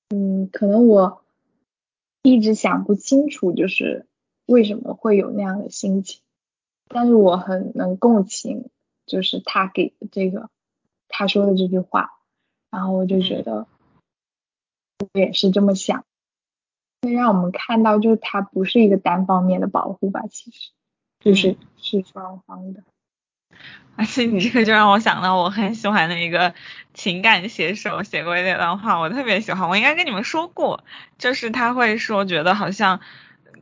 [0.08, 1.22] 嗯，可能我
[2.22, 4.06] 一直想不清楚，就是
[4.46, 6.20] 为什么会有那样的心情。
[6.88, 8.70] 但是我很能共情，
[9.10, 10.48] 就是他给的这个
[11.08, 12.12] 他说的这句话，
[12.70, 13.66] 然后我就觉得
[14.98, 16.04] 我也是这么想。
[17.02, 20.70] 会让我们看到，就是他不是一个单方面的保护吧，其实
[21.18, 22.84] 就是是双方的。
[23.96, 26.54] 而且你这个就让我想到我很喜欢的一个
[26.94, 30.84] 情感写手写过一段话，我特别喜欢，我应该跟你们说过，
[31.18, 33.00] 就是他会说，觉得好像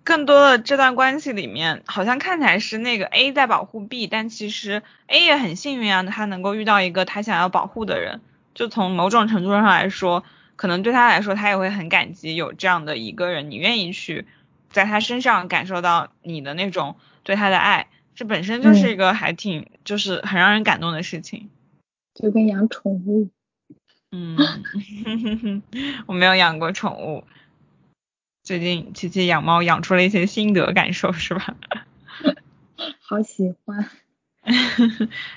[0.04, 8.20] 更多的这段关系里面，好像看起来是那个 A 在保护 B，但其实 A 也很幸运啊，他能够遇到一个他想要保护的人，
[8.54, 10.24] 就从某种程度上来说。
[10.56, 14.26] 可能对他来说，他也会很感激有这样的一个人，你愿意去
[14.70, 21.48] 在他身上感受到你的那种对他的爱，这本身就是一个还挺就是很让人感动的事情。
[22.12, 23.28] 就跟养宠物。
[24.10, 24.36] 嗯，
[26.06, 27.22] 我没有养过宠物，
[28.48, 31.54] 最近琪琪养猫养出了一些心得感受，是吧？
[33.06, 33.90] 好喜欢。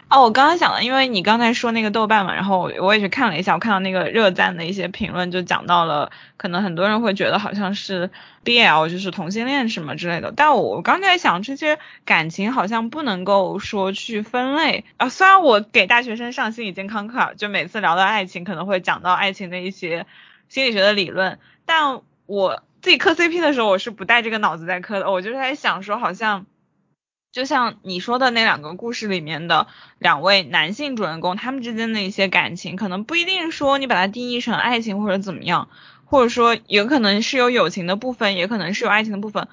[0.07, 8.09] 啊， 我刚刚想了，因为你刚才说那个豆瓣嘛，然后我我也去看了一下，我看到那个热赞的一些评论，就讲到了，可能很多人会觉得好像是
[8.45, 20.05] BL 就是同性恋什么之类的，但我刚才想这些感情好像不能够说去分类啊，虽然我给大学生上心理健康课，就每次聊到爱情可能会讲到爱情的一些
[20.47, 26.45] 心理学的理论，但我自己磕 CP 的时候我是不带这个脑子在磕的，我就是在想说好像。
[27.33, 29.67] 就像你说的那两个故事里面的
[29.99, 35.69] 两位男性主人公，他们之间的一些感情，可能不一定说你把它定义成爱情或者怎么样，
[36.03, 39.47] 或者说有可能是有友情的部分，也可能是有爱情的部分，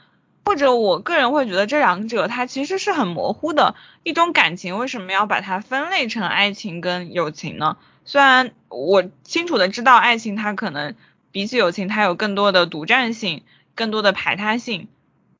[0.44, 7.76] 或者我个人会觉得这两者它其实是很模糊的一种感情，为什么要把它分类成爱情跟友情呢？
[8.04, 10.96] 虽然我清楚的知道爱情它可能
[11.38, 13.44] 比起友情它有更多的独占性，
[13.76, 14.88] 更多的排他性。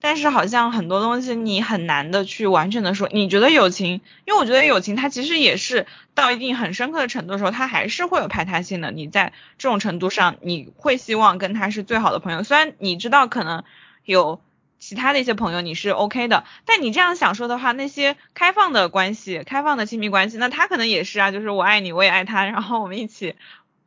[0.01, 8.93] 但是好像很多东西你很难的去完全的说，你觉得友情，因为我觉得友情它其实也是到一定很深刻的程度的时候，它还是会有排他性的。
[8.93, 13.65] 你在这种程度上，你会希望跟他是最好的朋友，虽然你知道可能
[14.05, 14.41] 有
[14.79, 23.35] 其他的一些朋友你是 OK 的，但你这样想说的话，那些开放的关系、开放的亲密关系，那他可能也是啊，就是我爱你，我也爱他，然后我们一起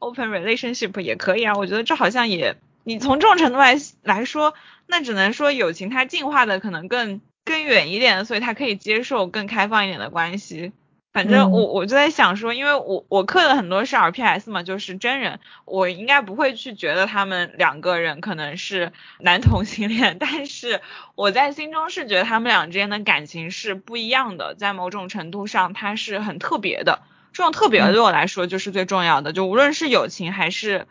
[0.01, 1.55] open relationship 也可以啊。
[1.55, 2.57] 我觉得这好像也。
[2.83, 4.55] 你从这种程度来来说，
[4.87, 10.71] 那只能说友情它进化的可能更更远一点，所以它可以接受更开放一点的关系。
[11.13, 20.81] 反正我我就在想说，因为我我刻的很多是 RPS 嘛，就是真人，我应该不会去觉得他们两个人可能是男同性恋，但是
[21.15, 27.01] 我在心中是觉得他们俩之间的感情是不一样的，在某种程度上它是很特别的，
[27.33, 30.87] 这种特别对我来说就是最重要的，就无论是友情还是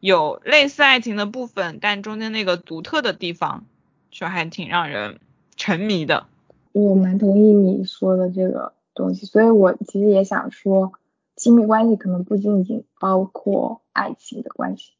[0.00, 3.64] 有类似爱情的部分，但中间那个独特的地方，
[4.10, 5.18] 就还挺让人
[5.56, 6.26] 沉迷的。
[6.72, 8.72] 我蛮同意你说的这个。
[8.94, 10.92] 东西，所以我其实也想说，
[11.34, 14.92] 亲密关系可能不仅仅包括爱情的关系，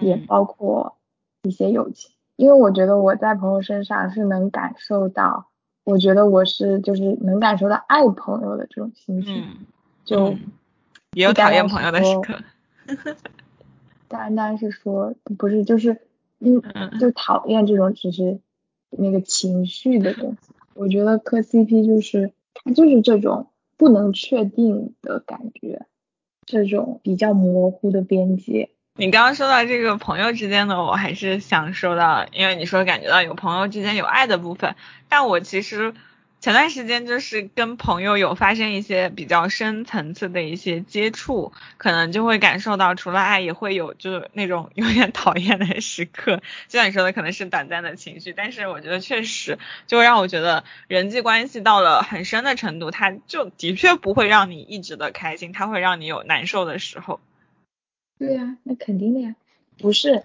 [0.00, 0.96] 也包括
[1.44, 2.10] 一些友情。
[2.34, 5.50] 因为我觉得我在朋友身上是能感受到，
[5.84, 9.44] 我觉得我是就是能感受到爱朋友的这种心情，
[10.08, 10.38] 就
[11.12, 12.38] 也有讨厌朋友的时刻。
[14.08, 16.00] 单单是说不是，就是
[16.38, 16.62] 嗯，
[16.98, 18.40] 就讨厌这种只是
[18.88, 20.54] 那个情绪的东西。
[20.72, 22.70] 我觉得磕 CP 就是它。
[22.72, 25.84] 就是这种不能确定的感觉，
[26.46, 28.70] 这种比较模糊的边界。
[28.94, 34.74] 你刚刚说到这个朋友之间的，我还是想说到，因为你说感觉到有朋友之间有爱的部分，
[35.10, 35.92] 但我其实。
[36.48, 57.20] 前段时间就是跟朋友有发生一些比较深层次的一些接触，可能就会感受到除了爱也会有就是那种有点讨厌的时刻，就像你说的可能是短暂的情绪，但是我觉得确实就让我觉得人际关系到了很深的程度，它就的确不会让你一直的开心，它会让你有难受的时候。
[58.18, 59.34] 对呀，那肯定的呀，
[59.76, 60.24] 不是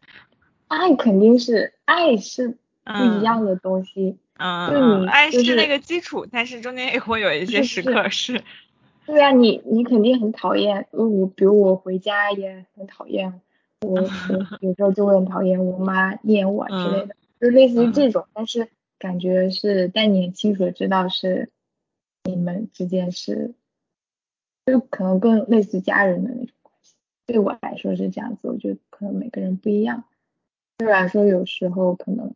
[0.69, 2.55] 爱肯定是爱是
[2.85, 4.15] 不一样的东西。
[4.15, 8.41] 嗯，爱是那个基础，但是中间也会有一些时刻是。
[9.05, 13.41] 对啊，你你肯定很讨厌我，比如我回家也很讨厌
[13.81, 14.01] 我，我
[14.61, 18.25] 有时候就会很讨厌我妈念我之类的，就类似于这种。
[18.33, 21.49] 但是感觉是，但你很清楚的知道是
[22.23, 23.53] 你们之间是，
[24.65, 26.93] 就可能更类似家人的那种关系。
[27.25, 30.05] 对我来说是这样子，我觉得可能每个人不一样。
[30.79, 32.33] 虽然说有时候可能。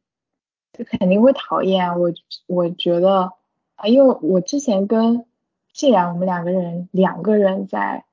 [0.77, 2.13] 就肯定会讨厌我，
[2.45, 3.33] 我觉得
[3.75, 5.25] 啊，因为我之前跟
[5.73, 8.05] 既然我们两个人两个人在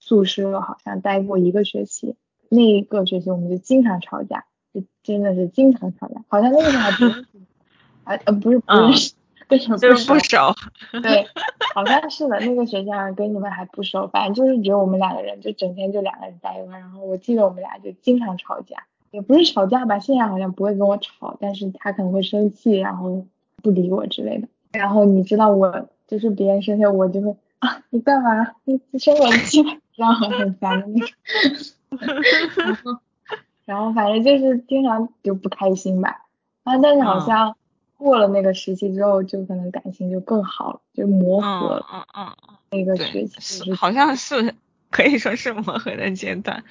[0.00, 2.16] 宿舍好像待过一个学期，
[2.48, 7.26] 那一个学期我们就经常吵架，就真的是经常吵架，好像那个时候还不认识，
[8.04, 9.14] 啊呃不是不认识，
[9.48, 10.54] 跟什么 不熟？
[11.02, 11.26] 对，
[11.74, 18.87] 好像是的，那个学校跟你们还不熟，反正就是只有我们两个人，就整天就两个人待一块，然后我记得我们俩就经常吵架。
[19.10, 23.26] 也不是吵架吧，现在好像不会跟我吵，但是他可能会生气，然后
[23.62, 24.48] 不理我之类的。
[24.72, 28.52] 然后你知道我就是别人生气，我就会啊，你干嘛？
[28.64, 29.64] 你生我气，
[29.96, 31.16] 然后很烦的那种。
[32.56, 33.00] 然后，
[33.64, 36.26] 然后反正就是经常就不开心吧。
[36.64, 37.56] 啊，但是好像
[37.96, 41.84] 过了那个时期之后，就可能感情就更好了，就磨合。
[41.92, 42.54] 嗯嗯嗯。
[42.70, 44.54] 那个学期好像是
[44.90, 46.62] 可以说是磨合的阶段。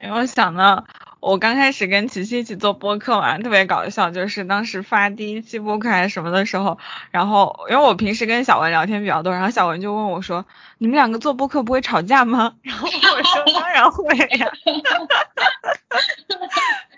[0.00, 0.86] 因为我想到
[1.20, 6.78] 我刚开始跟琪琪一起做播客嘛，特别搞笑，就是当时发第一期播客还是什么的时候，
[7.10, 10.44] 然后因为我平时跟小文聊天比较多，然后小文就问我说
[10.78, 14.50] ：“你们两个做播客不会吵架吗？” 然后我说：“当然会呀。”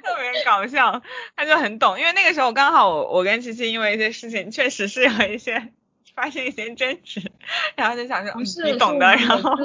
[0.02, 1.02] 特别搞笑，
[1.37, 5.68] 他就很懂，因为那个时候刚好我我跟琪琪因为一些事情确实是有一些
[6.14, 7.31] 发生一些争执，
[7.76, 9.57] 然后就想说你懂的，然后。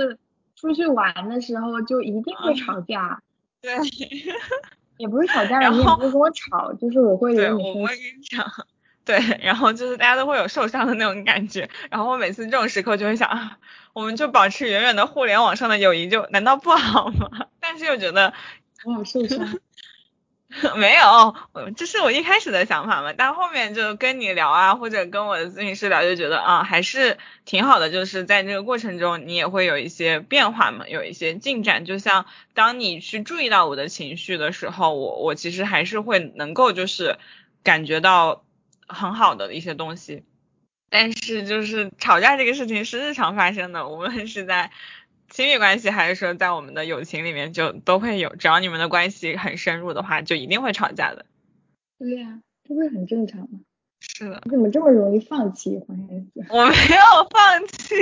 [0.55, 3.21] 出去玩的时候就一定会吵架，
[3.63, 3.73] 对，
[4.97, 8.45] 也不是吵架，你也不会跟我吵，就是我会对，我会跟你讲，
[9.05, 13.57] 对，然后就是大家都会有受伤的那种感觉，然后我每次这种时刻就会想啊，
[13.93, 17.47] 我们就保持远远的互联网上的友谊，就难道不好吗？
[17.61, 18.33] 但是又觉得
[18.83, 19.39] 我有受伤。
[20.77, 21.35] 没有，
[21.75, 23.11] 这是我一开始的想法嘛。
[23.11, 27.89] 但后面就跟你聊啊，或者跟我的咨询师聊，就觉得啊，还是挺好的。
[27.89, 31.85] 就是在这个过程中，你也会有一些变化嘛，有一些进展。
[31.85, 37.17] 就像当你去注意到我的情绪的时候，我我其实还是会能够就是
[37.63, 38.43] 感觉到
[38.87, 40.23] 很好的一些东西。
[40.89, 44.71] 但是就是吵架这个事情是日常发生的，无论是在。
[45.33, 51.25] 亲密关系还是说在我们的友情里面就都会有，只要你们的关系很深入的话，就一定会吵架的。
[51.97, 53.61] 对呀，这不是很正常吗？
[53.99, 54.43] 是的。
[54.45, 56.45] 你怎么这么容易放弃黄燕子？
[56.53, 57.95] 我没有放弃，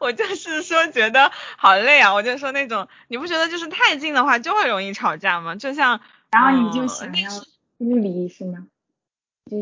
[0.00, 2.14] 我就是说觉得好累啊。
[2.14, 5.56] 我就说那种你不觉得就是太近的话就会容易吵架吗？
[5.56, 7.30] 就像然后你就想要
[7.76, 8.66] 孤离是吗？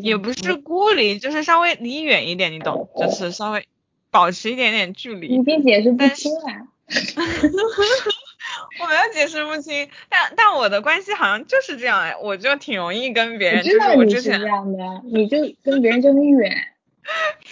[0.03, 2.89] 也不是孤离，就是稍微离远一点，你懂？
[2.97, 3.66] 就是稍微
[4.12, 5.37] 保持一点点距离。
[5.37, 6.68] 你并解释不清啊。
[8.80, 16.68] 我没有解释不清，但但我的关系好像就是这样哎，我就挺容易跟别人，就是我之前这样的，你就跟别人就很远。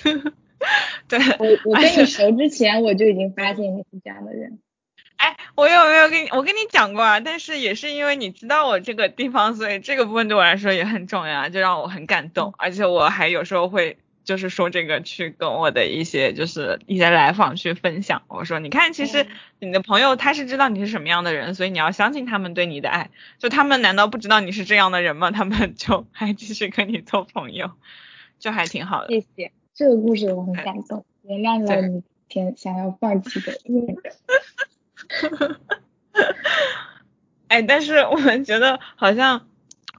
[1.08, 4.58] 对，我我跟你 熟之前我就已经发现你是这样的人。
[5.16, 7.20] 哎，我有没有跟你我跟你讲过啊？
[7.20, 12.54] 但是也是因为你知道我这个地方，所以这个部分对我来说也很重要，就让我很感动。
[12.56, 13.98] 而且我还有时候会
[14.30, 18.22] 就是说这个去跟我的一些就是一些来访去分享。
[18.28, 19.26] 我说你看，其实
[19.58, 23.10] 你的朋友他是知道你是什么样的人，所以你要相信他们对你的爱。
[23.38, 25.32] 就他们难道不知道你是这样的人吗？
[25.32, 27.72] 他们 就还继续跟你做朋友，
[28.38, 29.08] 就还挺好的。
[29.08, 35.56] 谢谢，这个故事我很感动，原谅了你前想要放弃的 念头。
[37.48, 39.48] 哎，但是我们觉得好像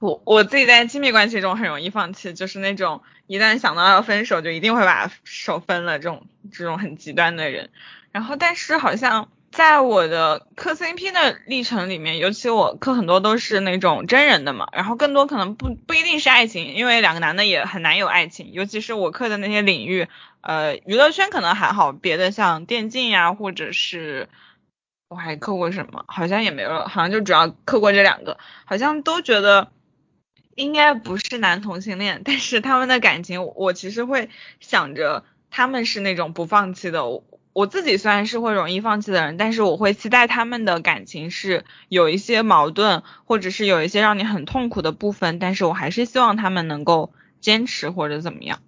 [0.02, 7.70] 我我自己在亲密关系中很容易放弃，就是那种一旦想到要分手就一定会把手分了这种这种很极端的人。
[8.10, 20.08] 然后，但是好像在我的磕 CP 的历程里面，尤其我磕很多都是那种真人的嘛，然后更多可能不不一定是爱情，因为两个男的也很难有爱情，尤其是我磕的那些领域，
[20.40, 24.28] 呃，娱乐圈可能还好，别的像电竞呀或者是。
[25.08, 26.06] 我还磕过什么？
[26.08, 29.70] 好像也没有，好像就主要磕过这两个，好像都觉得
[30.54, 34.28] 应该不是男同性恋，但是他们的感情，我其实会
[34.60, 37.06] 想着他们是那种不放弃的。
[37.06, 48.60] 我我自己虽然是会容易放弃的人，但是我会期待他们的感情是有一些矛盾，或者是有一些让你很痛苦的部分，但是我还是希望他们能够坚持或者怎么样，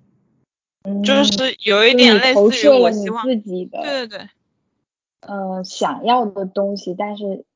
[1.03, 4.28] 就是有一点类似于我希望自己的，对对对。
[5.20, 7.47] 呃，想要的东西，但是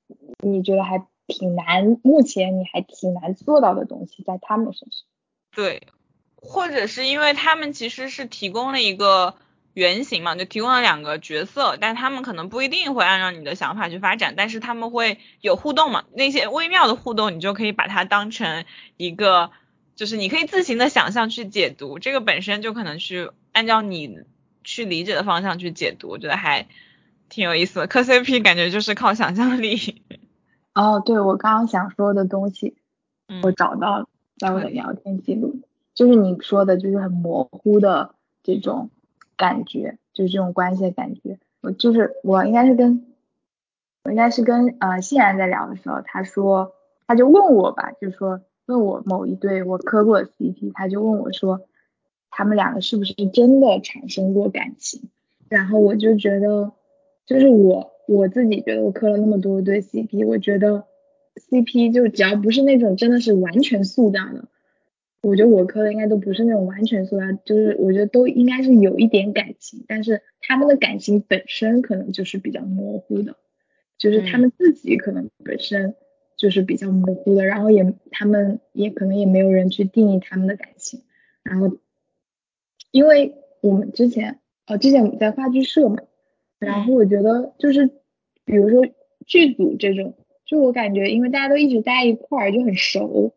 [0.42, 5.06] 你觉得还挺难，目前你还挺难做到的东西，在他们身上。
[5.54, 5.86] 对，
[6.34, 9.36] 或者是因为他们其实是提供了一个
[9.74, 18.64] 原型嘛，就提供了两个角色，但他们可能不一定会按照你的想法去发展，但是他们会有互动嘛，那些微妙的互动，你就可以把它当成
[18.96, 19.50] 一个，
[19.94, 24.18] 就是你可以自行的想象去解读，这个本身就可能去按照你
[24.64, 26.66] 去理解的方向去解读，我觉得还。
[27.30, 30.00] 挺有意思的，磕 CP 感觉就是靠想象力。
[30.78, 32.76] 哦，对，我刚刚想说的东西，
[33.42, 34.06] 我找到了，
[34.36, 35.56] 在我的聊天记录，
[35.92, 38.14] 就是你说的，就是很模糊的
[38.44, 38.90] 这种
[39.36, 41.40] 感觉，就是这种关系的感觉。
[41.62, 43.12] 我就是我应该是跟，
[44.04, 46.72] 我应该是跟呃欣然在聊的时候，他说，
[47.08, 51.62] 他就问我吧，就说问我某一对我磕过的 CP，他就问我说，
[52.30, 55.10] 他们两个是不是真的产生过感情？
[55.48, 56.70] 然后我就觉得。
[57.26, 60.86] 就是我我自己觉得我磕了那么多对 CP，我觉得
[61.36, 64.48] CP 就只要不是那种真的是完全塑造的，
[65.20, 73.36] 我觉得我磕的应该都不是那种完全塑造，就是我觉得都应该是有一点感情，但是他们的感情本身可能就是比较模糊的，
[73.98, 75.94] 就是他们自己可能本身
[76.38, 81.02] 就是比较模糊的，然后也他们也可能也没有人去定义他们的感情，
[81.42, 81.76] 然后
[82.90, 85.98] 因为我们之前哦之前我们在话剧社嘛。
[86.60, 87.88] 然后我觉得就是，
[88.48, 88.82] 比如说
[89.26, 90.14] 剧组这种，
[90.46, 93.34] 就我感觉，因为大家都一直在一块儿，就很熟，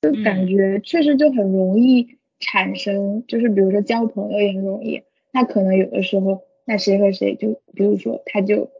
[0.00, 5.02] 就感觉确实就很容易产生，就是比如说交朋友也很容易。
[5.32, 8.70] 那可能有的时候，那谁和谁就，比如说他就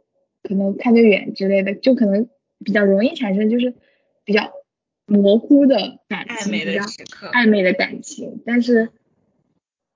[0.41, 2.27] 可能看得远之类的，就可能
[2.63, 3.75] 比较容易产生就是
[4.23, 4.53] 比较
[5.05, 8.41] 模糊的感情，的时刻暧昧的感情。
[8.43, 8.89] 但是，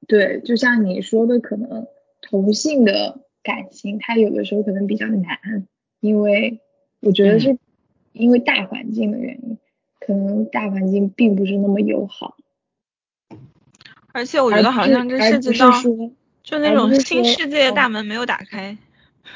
[0.07, 1.87] 对，就像你说的，可能
[2.21, 3.25] 同性的。
[3.41, 5.65] 感情它有的时候可能比较难，
[5.99, 6.59] 因为
[6.99, 7.57] 我觉得是
[8.13, 9.57] 因为大环境的原因，
[9.99, 12.35] 可能大环境并不是那么友好。
[14.11, 15.71] 而且我觉得好像这世界上
[16.41, 18.77] 就那种新世界的大门没有打开。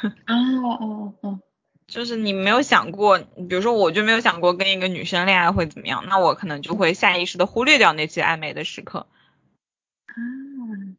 [0.02, 0.34] 哦
[0.80, 1.40] 哦哦，
[1.88, 9.06] 就是你没有想过，比如说我就没有想过跟一个女生恋爱会怎么样，那我可能就会下意识的忽略掉那些暧昧的时刻。
[10.08, 10.16] 啊。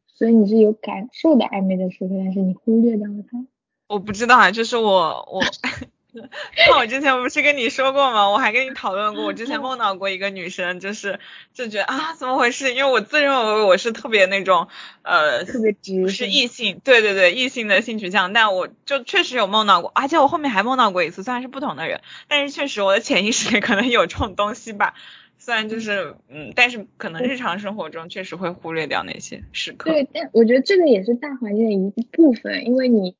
[0.06, 3.44] 所以你是有感受的暧昧的时刻，但是你忽略掉了他。
[3.94, 5.40] 我不知道啊，就是我我，
[6.68, 8.28] 那我之前不是跟你说过吗？
[8.28, 11.20] 我还跟你讨论过，我之前梦到过一个女生，就是
[11.52, 12.74] 就觉得啊怎么回事？
[12.74, 14.66] 因为我自认为我是特别那种
[15.02, 24.94] 呃特别直，是异性，对对对，异性的性取向，但我就确实有梦到过，而且我后面还梦到过一次，虽然是不同的人，但是确实我的潜意识里可能有这种东西吧。
[25.36, 29.90] 虽然就是，嗯，但是可能日常生活中确实会忽略掉那些时刻。
[29.90, 33.14] 对，但我觉得这个也是大环境的一部分，因为你，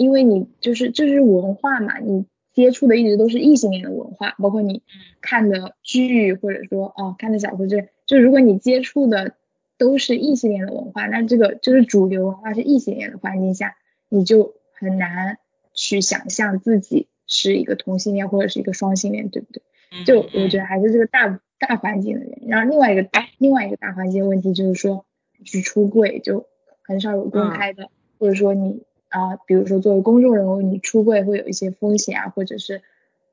[0.00, 2.24] 因为你就是这是文化嘛，你
[2.54, 4.82] 接触的一直都是异性恋的文化，包括你
[5.20, 9.34] 看的剧或者说哦看的小说，这就如果你接触的
[9.76, 13.76] 都是异性恋的文化，那这个就是主流文化是异性恋的环境下，
[14.08, 15.36] 你就很难
[15.74, 19.62] 去想象自己是一个同性恋或者是一个双性恋，对不对？
[20.06, 20.64] 就我觉得。
[20.64, 25.04] 还是这个大大环境的原因，然后另外一个大另外一个大环境问题就是说
[25.44, 26.46] 去出柜，就
[26.82, 32.82] 很少有公开的，或者说你啊，比如说作为公众人物，你出柜会有一些风险啊，或者是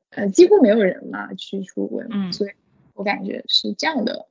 [0.09, 2.51] 呃几乎没有人嘛去出柜，嗯，所以
[2.93, 4.27] 我感觉是这样的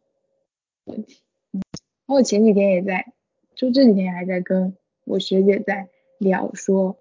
[0.85, 1.23] 问题。
[1.53, 1.63] 嗯，
[2.07, 3.13] 然后前几天也在，
[3.55, 5.89] 就这几天还在跟我学姐在
[6.19, 6.99] 聊，说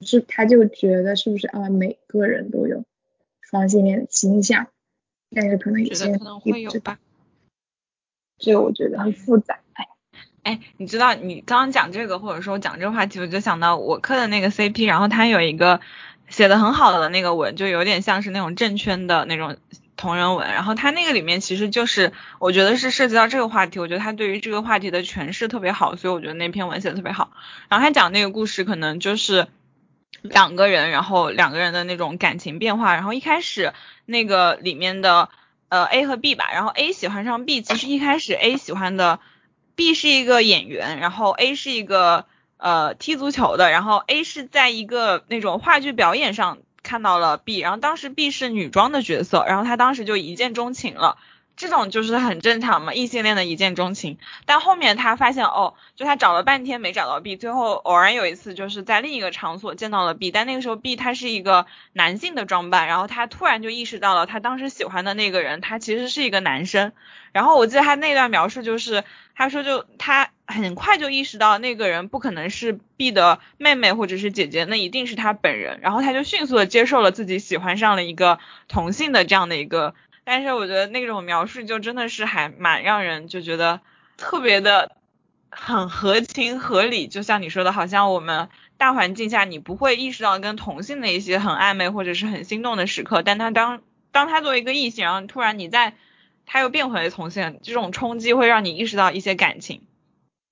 [0.00, 2.84] 是她就觉得是不是啊每个人都有
[3.40, 4.68] 双性恋的倾向，
[5.30, 7.00] 但是可能有些人可能会有吧。
[8.38, 9.58] 这个我觉得很复杂，
[10.48, 15.82] 哎，你知道你刚刚讲这个，或者说讲这个话题，我就想到我磕的那个 CP，然后他有一个
[16.30, 19.58] 写的很好的那个文，就有点像是那种正圈的那种
[19.98, 27.30] 同人文，然后他那个里面其实就是我觉得是涉及到这个话题，我觉得他对于这个话题的诠释特别好，所以我觉得那篇文写的特别好。
[27.68, 29.48] 然后他讲那个故事可能就是
[30.22, 33.74] 两个人，然后两个人的那种感情变化，然后一开始
[34.06, 35.28] 那个里面的。
[35.70, 39.20] 呃，A 和 B 吧，然后 A 喜欢上 B，其实一开始 A 喜欢的
[39.78, 42.26] B 是一个演员，然后 A 是一个
[42.56, 51.16] 呃踢足球的，然后 A 是在一个那种话剧表演上看到了 B，然后当时 B 是女装的角色，然后他当时就一见钟情了。
[51.58, 54.16] 这种就是很正常嘛，异性恋的一见钟情。
[54.46, 66.92] 但后面他发现，哦，就他找了半天没找到 B，最后偶然有一次就是在另一个场所见到了 B，但那个时候 B 他是一个男性的装扮，然后他突然就意识到了他当时喜欢的那个人，他其实是一个男生。
[67.32, 69.02] 然后我记得他那段描述就是，
[69.34, 75.80] 他说就他很快就意识到那个人不可能是 B 的妹妹或者是姐姐，那一定是他本人。
[75.82, 78.38] 然后他就迅速的接受了自己喜欢上了一个
[78.68, 79.96] 同性的这样的一个。
[80.30, 83.80] 但是我觉得那种描述就真的是还蛮让人就觉得
[84.18, 84.94] 特别的
[85.48, 93.80] 很合情合理，就像你说的，好像我们大环境下你不会意识到跟同性的一些很暧昧或者是很心动的时刻，但他当
[94.12, 95.94] 当他作为一个异性，然后突然你在
[96.44, 99.80] 他又变回了同性，这种冲击会让你意识到一些感情。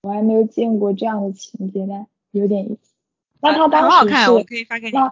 [0.01, 2.95] 我还没有见过这样的情节呢，有点意思。
[3.43, 4.97] 那他当时很好看，我可以发给你。
[4.97, 5.05] 那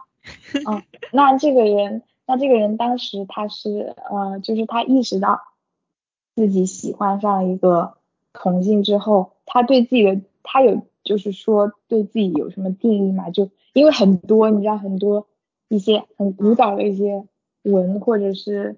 [0.65, 2.03] 哦，那这个人。
[2.27, 5.41] 那这个人当时他是呃，就是他意识到
[6.35, 7.95] 自己喜欢上一个
[8.33, 13.31] 同性之后，他对自己的他有就是说对自己有什么定义嘛？
[13.31, 15.27] 就因为很多你知道很多
[15.68, 17.27] 一些很古早的一些
[17.62, 18.77] 文或者是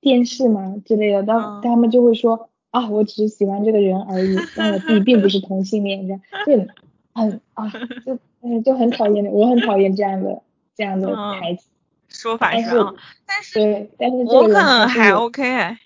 [0.00, 6.72] 电视嘛之类的，当他们就会说啊，我只是喜欢这个人而已，但我自己并不是同性恋，这样就
[7.12, 7.68] 很啊
[8.04, 10.42] 就嗯就很讨厌，我很讨厌这样的
[10.76, 11.68] 这样的台词。
[12.14, 12.94] 说法是啊，
[13.26, 13.90] 但是
[14.26, 15.76] 我可能还 OK，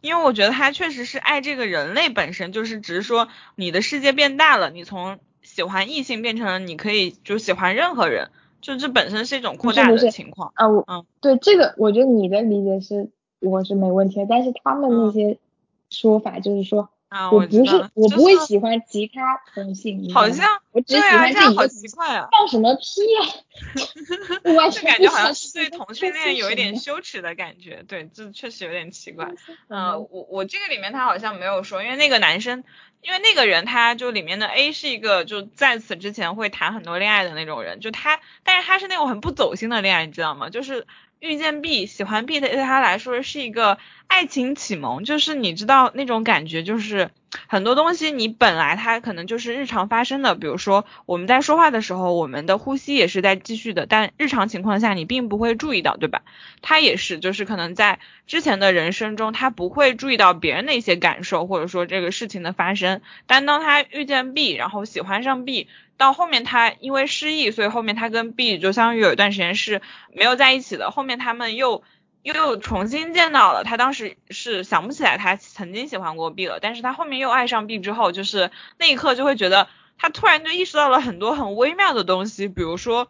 [0.00, 8.30] 因为我觉得他确实是爱这个人类本身，就是只是说你的世界变大了，你从喜欢异性变成了你可以就喜欢任何人，
[8.60, 10.68] 就这本身是一种扩大的情况啊。
[10.68, 13.10] 我嗯，对这个我觉得你的理解是
[13.40, 15.38] 我是没问题的，但是他们那些
[15.90, 16.88] 说法就是说。
[17.30, 22.28] 我不是，我不会喜欢其他同性，好像我只喜欢这一好奇怪啊！
[22.30, 22.82] 放什么屁
[23.20, 23.22] 啊！
[24.64, 29.30] 我就感觉好像是对同性恋有一点羞耻的感觉，对，这确实有点奇怪。
[29.68, 32.64] 嗯，我我这个里面他好像没有说，因为那个男生，
[33.02, 40.48] 因为那个人他就里面的 A 是一个就在此之前会谈很多恋爱的那种人，就他，但是他是那种很不走心的恋爱，你知道吗？
[40.50, 40.86] 就是。
[41.22, 43.78] 遇见 B，喜欢 B 的对他来说是一个
[44.12, 47.10] 爱情启蒙，就是你知道那种感觉，就是
[47.48, 56.20] 很多东西你本来它可能就是日常发生的，比如说我们在说话的时候，我们的呼吸也是在继续的，但日常情况下你并不会注意到，对吧？
[56.60, 65.68] 他也是，就是可能在之前的人生中，他不会注意到别人的一些感受，或者说这个事情的发生，但当他遇见 B，然后喜欢上 B。
[65.96, 69.80] 到后面他因为失忆，所以后面他跟 B 就相当于有一段时间是
[70.12, 70.90] 没有在一起的。
[70.90, 71.84] 后面他们又
[72.22, 79.68] 又重新见到了，他当时是想不起来他曾经喜欢过 B 了，但是他后面又爱上 B 之后，就是那一刻就会觉得
[79.98, 83.08] 他突然就意识到了很多很微妙的东西，比如说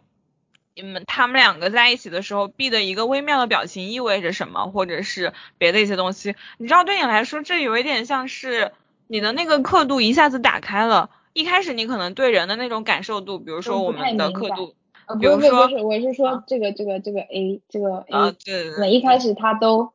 [0.75, 6.35] 你们他们两个在一起的时候，B 的一个微妙的表情意味着什么，或者是别的一些东西。
[6.57, 8.71] 你知道对你来说，这有一点像是
[9.07, 11.11] 你的那个刻度一下子打开了。
[11.33, 14.75] 一开始你可能对人的那种感受度，比如说我们的刻度，
[15.19, 19.93] 比如说，不是，我是说这个这个这个 A 这个 A，对，每一开始他都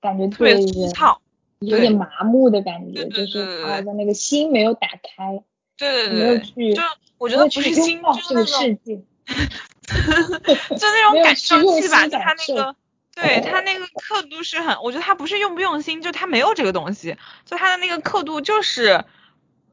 [0.00, 1.20] 感觉特别粗糙，
[1.58, 5.42] 有点麻木的感觉，就是他的那个心没有打开，
[5.76, 6.82] 对对对，没有去，就
[7.18, 8.78] 我觉得不是 心，就是那种，
[10.76, 12.76] 就那种感受器吧，就他那个，
[13.14, 19.04] 对他那个刻度是很，我觉得他不是用不用心，就他没有这个东西，就他的那个刻度就是。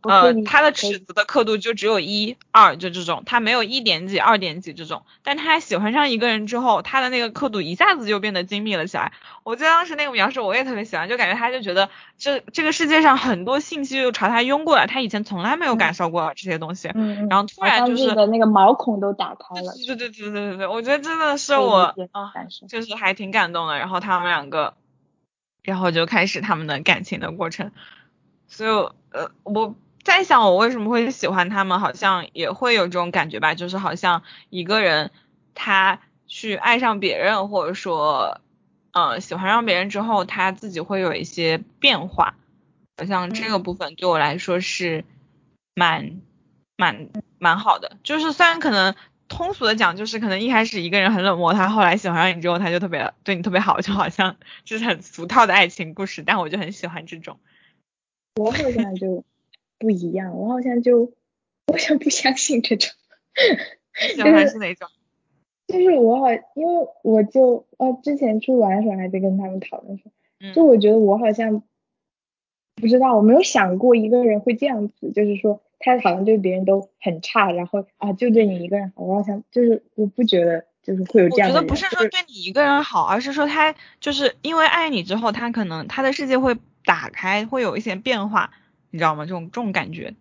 [0.03, 5.03] 呃，它的尺子的刻度就只有一二，就这种，它没有一点几、二点几这种。
[5.23, 9.13] 但他喜欢上一个人之后，他的那个刻度一下子就变得精密了起来。
[9.43, 16.89] 我记得当时那个描述我也特别喜欢，就感觉他就觉得这这个世界上很多信息就朝他涌过来，他以前从来没有感受过这些东西。
[16.93, 19.73] 嗯然后突然就是的那个毛孔都打开了。
[19.85, 22.33] 对对对对对对，我觉得真的是我啊，
[22.67, 23.77] 就是还挺感动的。
[23.77, 24.73] 然后他们两个，
[25.63, 27.71] 然后就开始他们的感情的过程。
[28.47, 28.69] 所以
[29.17, 29.75] 呃我。
[30.03, 35.11] 在想我为什么会喜欢他们，好像也会有这种感觉吧，就是好像一个人
[35.55, 38.41] 他去爱上别人，或者说，
[38.91, 42.35] 呃，喜欢上别人之后，他自己会有一些变化，
[42.97, 45.05] 好像这个部分对我来说是
[45.73, 46.19] 蛮
[46.75, 47.07] 蛮
[47.39, 47.97] 蛮好的。
[48.03, 48.95] 就是虽然可能
[49.29, 54.35] 通俗的讲，就是可能一开始一个人很冷漠，他后来喜欢上你之后，他就特别对你特别好，就好像
[54.65, 57.39] 就是很俗套的爱情故事，但我就很喜欢这种。
[58.35, 59.23] 我好像就。
[59.83, 61.11] 不一样，我好像就，
[61.67, 62.89] 我想不相信这种，
[64.15, 64.87] 喜欢是哪种？
[65.67, 70.09] 就是我好，因为我就哦，之前出去玩的时候还在跟他们讨论说，
[70.53, 71.61] 就我觉得我好像
[72.75, 81.55] 不知道，我没有想过一个人会这样子，就是说他好像对别人都很差，然后啊就对你一个人好，我好像就是我不觉得就是会有这样的。
[81.55, 86.55] 我觉得不是说对你一个人好，而是说他就是因为爱你之后，他可能他的世界会
[86.85, 88.51] 打开，会有一些变化。
[88.93, 89.25] 你知道吗？
[89.25, 90.13] 这种这种感觉，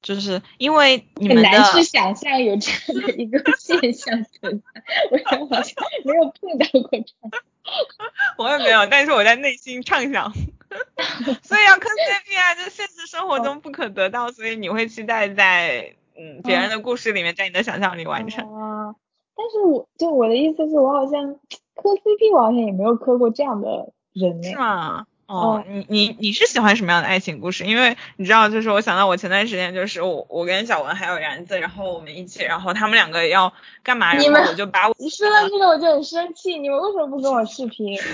[0.00, 7.32] 就是因为你们的很难去想象有这样的一个 现象存在，我好像没有碰到过这样。
[8.38, 10.32] 我也没有，但是我在内心畅想。
[11.42, 18.44] 所以要磕 CP 啊，就现实生活中不可得到，所以你会期待在嗯别人的故事里面，在你的想象里完成。
[18.54, 18.94] 啊，
[19.36, 21.34] 但是我就我的意思是我好像
[21.74, 24.48] 磕 CP，我好像也没有磕过这样的人呢。
[24.50, 25.06] 是吗？
[25.32, 27.64] 哦，你你你是喜欢什么样的爱情故事？
[27.64, 34.12] 因为你知道，就是我想到我前段时间就是我我跟小文还有然子，然后我们一起，然后他们两个要干嘛？
[34.14, 37.98] 然后我就把我你说到这个我就很生气，你们为什么不跟我视频？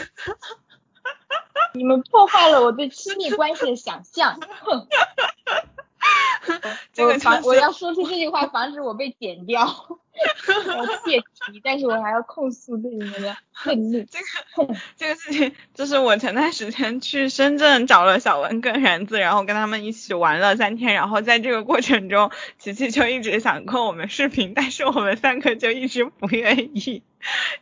[1.75, 4.87] 你们破坏了我对亲密关系的想象，哼！
[6.93, 9.67] 这个防我要说出这句话，防止我被剪掉。
[10.77, 14.05] 我切题，但是我还要控诉对你们的愤怒。
[14.11, 27.05] 这个这个事情，就是我前段时间去深圳找了小文跟然子，然后跟他们一起玩了三天，然后在这个过程中，琪琪就一直想跟我们视频，但是我们三个就一直不愿意。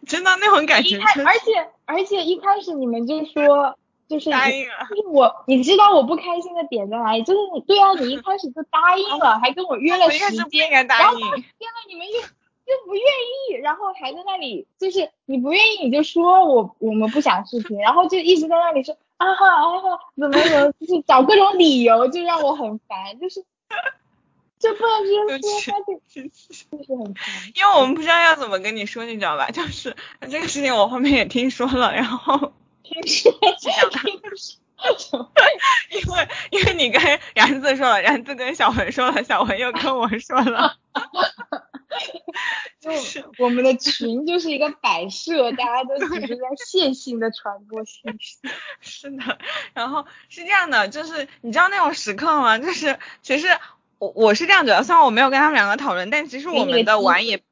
[0.07, 0.99] 真的那种感觉。
[0.99, 3.79] 而且而且一开始你们就说。
[4.09, 7.23] 就是答应了，就是我，你知道我不开心的点在哪里？
[7.25, 23.45] 就是你，对啊，你一 开始就答应了，还跟我约了时间，然后现在你们又又不愿意，然后还在那里，就是你不愿意你就说我我们不想视频，然后就一直在那里说啊哈啊哈怎么怎么，就是找各种理由，就让我很烦，就是
[24.59, 27.25] 就不能直接说，他就就是很烦。
[27.55, 29.51] 因为我们不知道要怎么跟你说，你知道吧？
[29.51, 29.97] 就是
[30.31, 32.53] 这个事情我后面也听说了，然后。
[33.03, 33.91] 听说这样，
[35.91, 37.03] 因为因为你跟
[37.35, 40.77] 然子说了，然子跟小文说了，小文又跟我说了，
[42.81, 48.39] 就是我们的群就是一个摆设，大家都只是在线性的传播信息。
[48.81, 49.39] 是的，
[49.73, 52.59] 然后是这样的，就是你知道那种时刻吗？
[52.59, 53.49] 就是其实
[53.99, 57.43] 我我是这样觉得，虽然我没有跟他们两个讨论，但其实我们的玩也。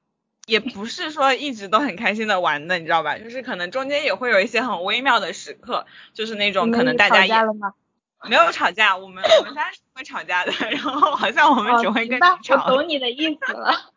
[0.46, 3.18] 也不是说一直都很开心的玩的，你知道吧？
[3.18, 7.34] 就是可能中间也会有一些很微妙的时刻，就是那种可能大家也
[8.28, 12.54] 没有吵架，我们我们仨是会吵架的，然后好像我们只会跟你吵。
[12.54, 13.92] 我懂你的意思了，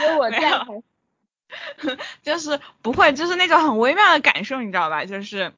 [0.00, 0.66] 因为我在。
[2.22, 5.04] 就是不会，就是那种很微妙的感受，你知道吧？
[5.04, 5.52] 就是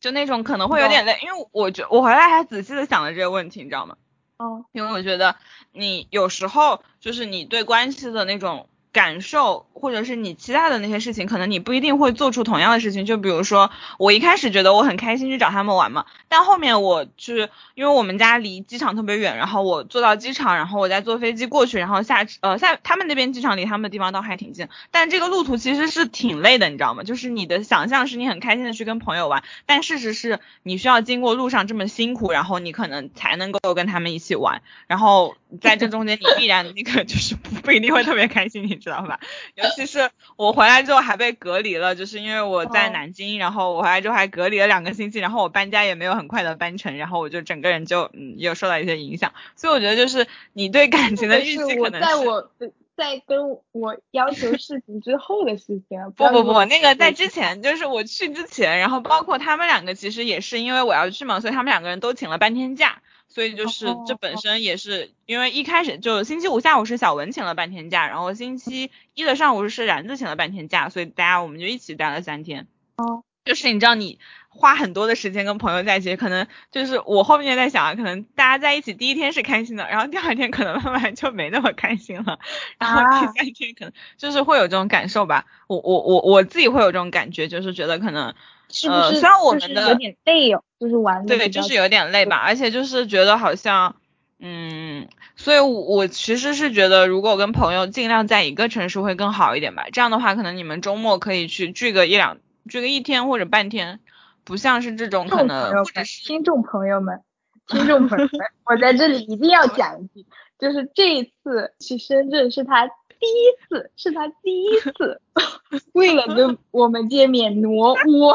[0.00, 3.96] 就那种可能会有点累，因为我觉我回来还仔细的想了这个问题，你知道吗？
[4.36, 5.36] 哦，因为我觉得
[5.72, 8.68] 你有时候就是你对关系的那种。
[8.94, 13.04] 感受，或者是你期待的那些事情，可能你不一定会做出同样的事情。
[13.04, 27.02] 就比如说，我一开始觉得我很开心去找他们玩嘛，但后面我去，因为我们家离机场特别远，然后我坐到机场，然后我再坐飞机过去，然后下呃下他们那边机场离他们的地方倒还挺近，但这个路途其实是挺累的，你知道吗？
[27.02, 38.74] 就是你的想象是你很开心的去跟朋友玩，但事实是你需要经过路上这么辛苦，然后你可能才能够跟他们一起玩，然后在这中间你必然那个 就是不不一定会特别开心，你。
[38.84, 39.18] 知道吧？
[39.54, 49.32] 尤其是我回来之后还被隔离了，就是因为我在南京，然后我回来之后还隔离了两个星期，然后我搬家也没有很快的搬成，然后我就整个人就嗯有受到一些影响。
[49.56, 52.50] 所以我觉得就是你对感情的预期可能是在我
[52.94, 55.98] 在跟我要求事情之后的事情。
[56.14, 63.00] 不不不，那个在之前就是我去之前，然后包括他们两个其实也是因为我要去嘛，所以他们两个人都请了半天假。
[63.34, 72.68] 所以就是这本身也是因为一开始就星期五下午是小文请了半天假，然后星期一的上午是然子请了半天假，所以大家我们就一起待了三天。
[72.94, 74.20] 哦，就是你知道你
[74.50, 82.38] 花很多的时间跟朋友在一起，可能就是我后面在想啊，可能大家在一起第一天是开心的，然后第二天可能慢慢就没那么开心了，
[82.78, 85.46] 然后第三天可能就是会有这种感受吧。
[85.66, 88.32] 我我我我自己会有这种感觉，就是觉得可能。
[88.70, 89.20] 是不是？
[89.20, 93.96] 虽然我们的有点累哦，就是玩对，就是有点累吧，而且就是觉得好像，
[94.38, 99.86] 嗯，所以我我其实是觉得，如果跟朋友尽量在一个城市会更好一点吧。
[99.90, 102.36] 这样的话，可能你们周末可以去聚个一两，
[102.68, 104.00] 聚个一天或者半天，
[104.44, 105.72] 不像是这种可能。
[105.72, 107.22] 或者是听众朋友们，
[107.66, 110.26] 听众朋友们，我在这里一定要讲一句，
[110.58, 115.22] 就是这一次去深圳是他第一次，是他第一次
[115.94, 118.34] 为了跟我们见面挪屋。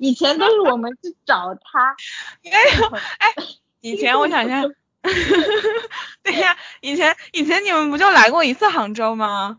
[0.00, 1.96] 以前都是我们去找他，
[2.44, 2.86] 哎呦，
[3.18, 3.34] 哎，
[3.80, 4.62] 以前我想一下，
[6.22, 9.58] 对呀，以前以前你们不就来过一次杭州吗？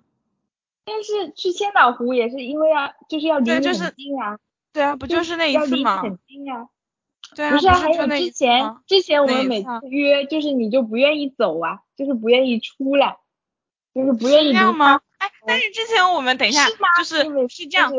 [0.85, 4.37] 但是去千岛湖也是因为要就是要离很近啊，
[4.71, 6.01] 对啊，不就是那一次吗？
[6.01, 6.67] 很近啊，
[7.35, 13.17] 对啊，不是还有之前之前我们每次约就是你就不愿意走啊，就是不愿意出来，
[13.93, 15.01] 就是不愿意这样吗？
[15.17, 16.67] 哎，但是之前我们等一下
[16.97, 17.17] 就是
[17.49, 17.91] 是这样。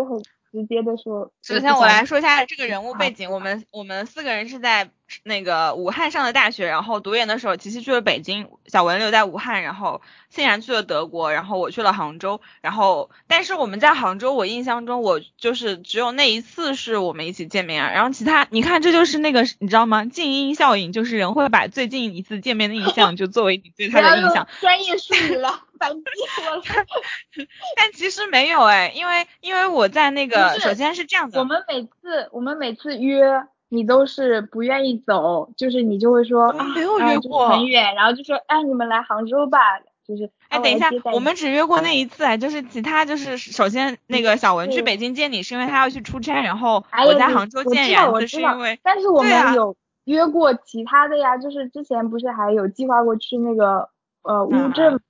[0.51, 3.31] 直接的说，首先我来说一下这个人物背景。
[3.31, 4.91] 我们我们四个人是在
[5.23, 12.41] 那个武汉上的大学，然后读研的时候，琪琪去了北京，小文留在武汉，然后欣然去了德国，然后我去了杭州。
[12.61, 17.91] 然后但是我们在杭州，我印象中我就是只有那一次是我们一起见面啊。
[17.91, 20.05] 然后其他你看，这就是那个你知道吗？
[20.05, 24.47] 静音效应，就是人会把最近一次见面的印象就作为你对他的印象。
[24.61, 25.65] 专业术语了。
[25.79, 26.11] 反击
[26.45, 26.63] 我了，
[27.77, 33.23] 但其实没有哎，因为因为我在那个，首先是这样的，我们每次我们每次约
[33.69, 39.59] 你都是不愿意走，就是你就会说啊没有约过很远，然后就说哎你们来杭州吧，
[40.07, 53.89] 就是哎等一下，我们只约过那一次哎，就是其他就是首先那个小文去北京见你是因为他要去出差，然后我在杭州见然后是因为，但是我们有约过其他的呀，就是之前不是还有计划过去那个
[54.23, 55.01] 呃乌镇。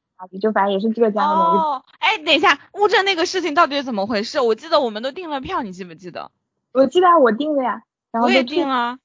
[0.40, 1.58] 就反正也是浙江的那个。
[1.60, 4.40] 哦，哎，等一下，乌镇那个事情到底是怎么回事？
[4.40, 6.32] 我记得我们都订了票，你记不记得？
[6.72, 8.98] 我记得我订了呀，然后我也订了。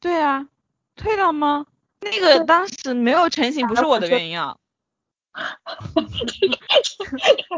[0.00, 0.48] 对啊，
[0.96, 1.66] 退了吗？
[2.00, 4.56] 那个当时没有成型，不是我的原因啊。
[5.32, 6.00] 哈哈哈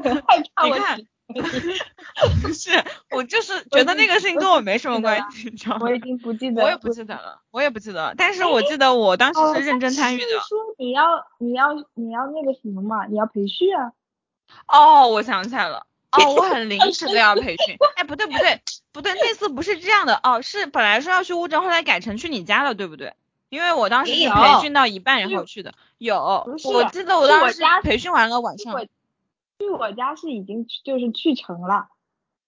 [0.03, 0.23] 哈
[0.55, 0.65] 哈！
[0.67, 1.01] 你看。
[1.29, 1.43] 不
[2.55, 2.71] 是，
[3.11, 5.87] 我就是觉得那个事情跟我没什么关系，你知道吗？
[5.87, 8.15] 我已经不记得，我也不记得了，我也不记得。
[8.17, 10.25] 但是我记得我当时是认真参与的。
[10.25, 13.07] 是说你要你要你要那个什么嘛？
[13.07, 13.91] 你要培训啊？
[14.69, 15.85] 哦，我想起来了。
[16.19, 17.77] 哦，我很 临时的要培训。
[17.97, 18.61] 哎，不对不对
[18.93, 20.19] 不对，那次不是这样的。
[20.23, 23.15] 哦，是本来说要去乌镇，后来改成去你家了，对不对？
[23.49, 25.73] 因为我当时是培训到一半然后去的。
[25.99, 26.19] 有，
[26.65, 28.75] 我记得我当时培训完了晚上。
[29.59, 31.87] 去我家是已经就是去成了。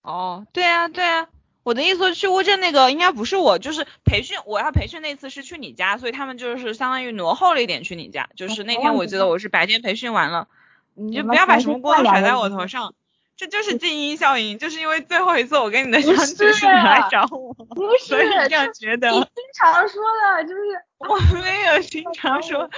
[0.03, 1.29] 哦，对啊，对啊，
[1.63, 10.49] 我的意思去乌镇那个应该不是我，就是培训，我要培训那次是去你家，所以他们就是相当于挪后了一点去你家，就是那天我记得我是白天培训完了，
[10.95, 12.93] 你就不要把什么锅都甩在我头上，
[13.39, 18.17] 这就是静音效应，就是因为最后一次我跟你的相聚是你来找我，不是
[18.49, 20.61] 这样觉得，你经常说的，就是
[20.99, 22.69] 我没有经常说。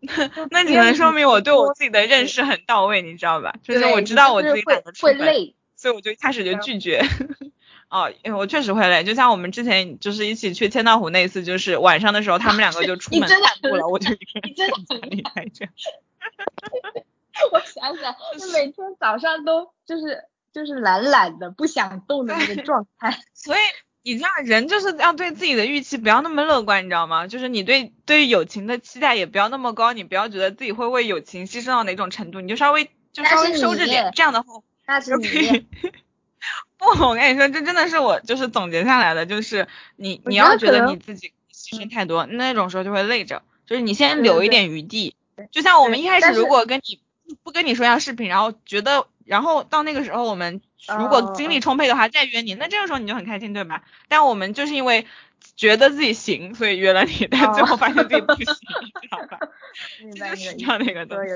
[0.00, 3.54] 那那只能说明我对我自己的认识很到位，你知道吧？
[3.62, 7.00] 就是我知道我自己懒得出门，所以我就一开始就拒绝。
[7.88, 15.68] 哦，因为我确实会累，就像我们之前就是一起去千岛湖那一次，就是晚上的时候，他们两个就出门散步了，我就一个人在家里待着。
[17.52, 23.18] 我想想，就每天早上都就是就是懒懒的，不想动的那个状态。
[23.34, 23.58] 所以。
[24.04, 27.28] 你这样人就是要对自己的预期不要那么乐观，你知道吗？
[27.28, 35.68] 就是你对对友情的期待也不要那么高，你不要觉得自己会为友情牺牲到哪种程度，你就稍微就稍微收着点，这样的话，那是你。
[36.78, 45.14] 不，我跟你说，这真的是我就是总结下来的，就是你你要觉得你自己牺牲太多，那种时候就会累着，就是你先留一点余地。
[45.52, 47.00] 就像我们一开始如果跟你
[47.42, 50.60] 不跟你说要视频，然后觉得，然后到那个时候我们。
[50.98, 53.84] 如果精力充沛的话，再约你，那这个时候你就很开心，对吧？
[54.08, 55.06] 但我们就是因为
[55.54, 59.38] 觉得自己行，所以约了你，但最后发现自己不行，知道吧？
[60.02, 61.34] 就是这样那个东西。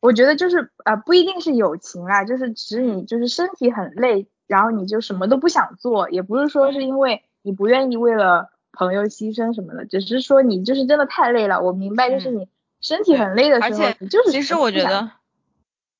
[0.00, 11.62] 我觉得就是啊，不一定是友情啦，就是指你就是身体很累，然后你就什么都不想做，也不是说是因为你不愿意为了朋友牺牲什么的，只是说你就是真的太累了。
[11.62, 12.48] 我明白，就是你
[12.84, 15.10] 身体很累的时候，你就是其实我觉得。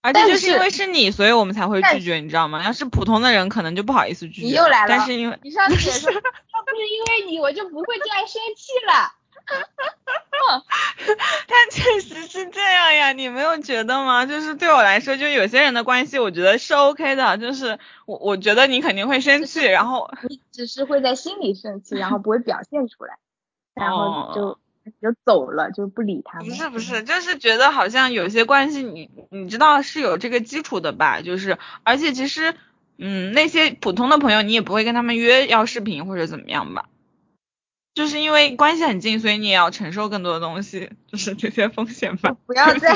[0.02, 2.62] 而且就是因为是你，所以我们才会拒绝，你知道吗？
[2.62, 4.46] 要是普通的人，可能就不好意思拒绝。
[4.48, 4.86] 你又来了。
[4.86, 6.20] 但是因为你上次也说， 要不
[6.76, 9.14] 是因为你，我就不会这样生气了。
[11.48, 14.26] 但确实是这样呀，你没有觉得吗？
[14.26, 17.38] 就是对我来说，就有些人的关系，我觉得是 OK 的。
[17.38, 23.16] 就是我我觉得你肯定会生气，然后你只是会在心里生气，然后不会表现出来，
[23.74, 24.58] 然后就哦
[25.02, 26.48] 就走了，就不理他们。
[26.48, 31.20] 不是不是，就是觉得好像有些关系你你知道是有这个基础的吧？
[31.22, 32.54] 就是而且其实
[32.98, 36.86] 嗯那些普通的朋友你也不会跟他们约要视频或者怎么样吧？
[37.94, 42.36] 就是因为关系很近，所以你也要承受更多的东西，就是这些风险吧。
[42.44, 42.92] 不要再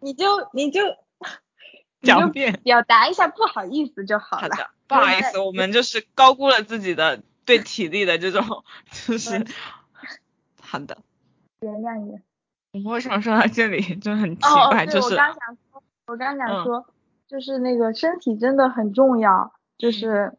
[0.00, 0.86] 你就 你就
[2.00, 2.60] 你就狡辩。
[2.62, 4.42] 表达一下不好意思就好了。
[4.42, 8.42] 好的，不好意思，我们就是高估了自己的对体力的这种，
[8.90, 9.42] 就是
[10.60, 10.98] 好的。
[11.60, 12.18] 原谅你。
[12.72, 14.40] 我们为什么说到这里就很奇
[14.70, 14.84] 怪？
[14.84, 16.86] 就是我刚想说，我刚想嗯说，
[17.26, 20.36] 就是那个身体真的很重要，就是，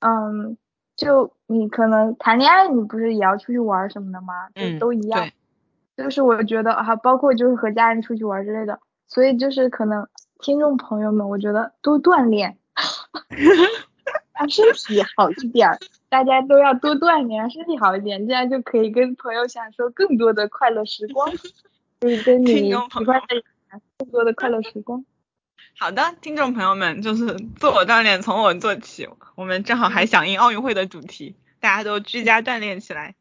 [0.00, 0.58] 嗯，
[0.94, 4.50] 就你可能谈恋爱，你不是也要出去玩什么的吗？
[4.54, 5.26] 就嗯都一样。
[5.96, 10.06] 对，就是我觉得啊，包括就是和家人出去玩之类的，所以就是可能
[10.40, 12.58] 听众朋友们，我觉得多锻炼，
[14.34, 15.78] 让身体好一点儿，
[16.08, 21.30] 大家都要多锻炼，让身体好一点，这样就可以跟朋友享受更多的快乐时光，
[22.00, 23.44] 就是跟听你众朋友喜欢的人
[23.98, 25.04] 更多的快乐时光。
[25.78, 27.26] 好的，听众朋友们，就是
[27.56, 29.08] 自我锻炼从我做起。
[29.34, 33.14] 我们正好还响应奥运会的主题，大家都居家锻炼起来。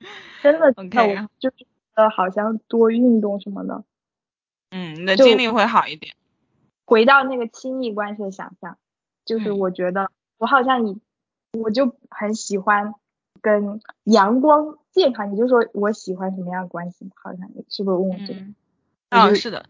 [0.42, 3.84] 真的 OK，就是呃好像多运动什么的，
[4.70, 6.14] 嗯，你的就精力会好一点。
[6.84, 8.78] 回到那个亲密关系的想象，
[9.30, 11.00] 就是嗯我觉得我好像以
[11.56, 12.94] 我就很喜欢
[13.40, 17.08] 跟阳光健康，你就说我喜欢什么样的关系？
[17.14, 18.40] 好像你是不是问我这个？
[18.40, 18.54] 嗯，
[19.10, 19.66] 哦，是的。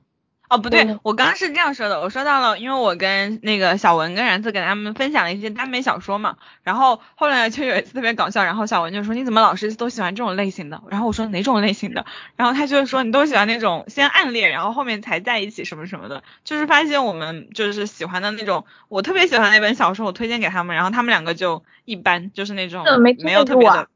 [0.50, 10.82] 哦，不对嗯，我刚刚是这样说的，我说到了，因为我跟那个小文跟然子给他们分享了一些耽美小说嘛，然后后来就有一次特别搞笑，然后小文就说你怎么老是都喜欢这种类型的？
[10.90, 12.04] 然后我说哪种类型的？
[12.34, 23.86] 然后他就说你都喜欢那种先暗恋，然后后面才在一起什么什么的，就是发现我们就是喜欢的那种，我特别喜欢那本小说，我推荐给他们，然后他们两个就一般，就是那种没没有特别的，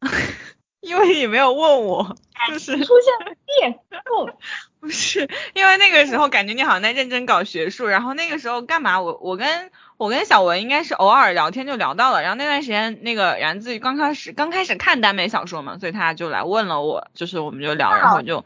[0.80, 2.16] 因为你没有问我，
[2.48, 4.30] 就是出现了变动，
[4.84, 9.00] 不是，因为那个时候感觉你好像在认真搞学术，然后那个时候干嘛？
[9.00, 18.44] 我我跟我跟小文应该是偶尔聊天就聊到了，然后那段时间那个然自刚开始刚开始看耽美小说嘛，所以他就来问了我，就是我们就聊，然后就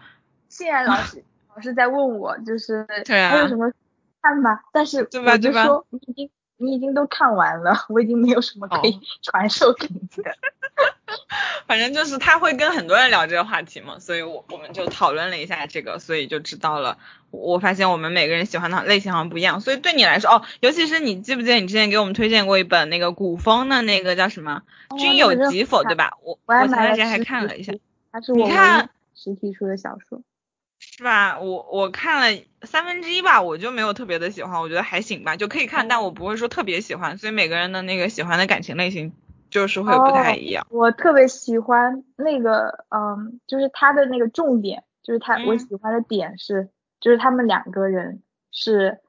[0.48, 3.72] 现在老师老师在问我，就是 对啊还有什么
[4.22, 10.36] 看吧，但是我就对吧对吧说你已经你已经都看完了，我已经没有什么可以哦 传授给你的。
[11.66, 16.98] 反正就是他会跟很多人聊这个话题嘛，所以我我们就讨论了一下这个，所以就知道了。
[17.30, 24.62] 我发现我们每个人喜欢的类型好像不一样，所以对你来说，哦，尤其是你记不记得你之前给我们推荐过一本那个古风的那个叫什么
[24.98, 26.14] 《君有疾否》对吧？
[26.22, 27.80] 我我前段时间还看了一下书，，
[28.12, 30.22] 它是我唯你看一实体书的小说。
[30.80, 31.38] 是吧？
[31.40, 39.12] 我我看了三分之一吧，我就没有特别的喜欢，我觉得还行吧，就可以看，但我不会说特别喜欢，所以每个人的那个喜欢的感情类型
[39.50, 40.66] 就是会不太一样。
[40.70, 46.68] 我特别喜欢那个，嗯，就是他的那个重点，就是他、我嗯喜欢的点是，
[47.00, 48.22] 就是他们两个人
[48.52, 49.00] 是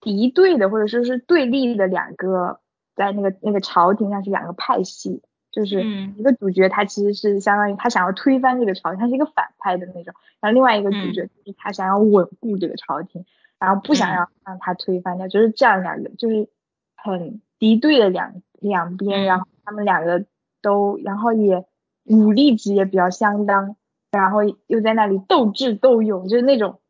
[0.00, 2.60] 敌对的，或者说是对立的两个，
[2.96, 5.22] 在那个那个朝廷上是两个派系，
[5.58, 6.14] 就是嗯。
[6.16, 11.12] 一个主角他其实是相当于他想要推翻这个朝廷，他是一个反派的那种，然后另外一个主嗯。
[11.12, 13.24] 角就是他想要稳固这个朝廷，
[13.58, 14.14] 然后不想嗯。
[14.14, 16.48] 要让他推翻掉，就是这样两个就是
[16.96, 19.24] 很敌对的两两边，嗯。
[19.24, 20.24] 然后他们两个
[20.62, 21.64] 都，然后也
[22.04, 23.74] 武力值也比较相当，
[24.12, 26.80] 然后又在那里斗智斗勇，就是那种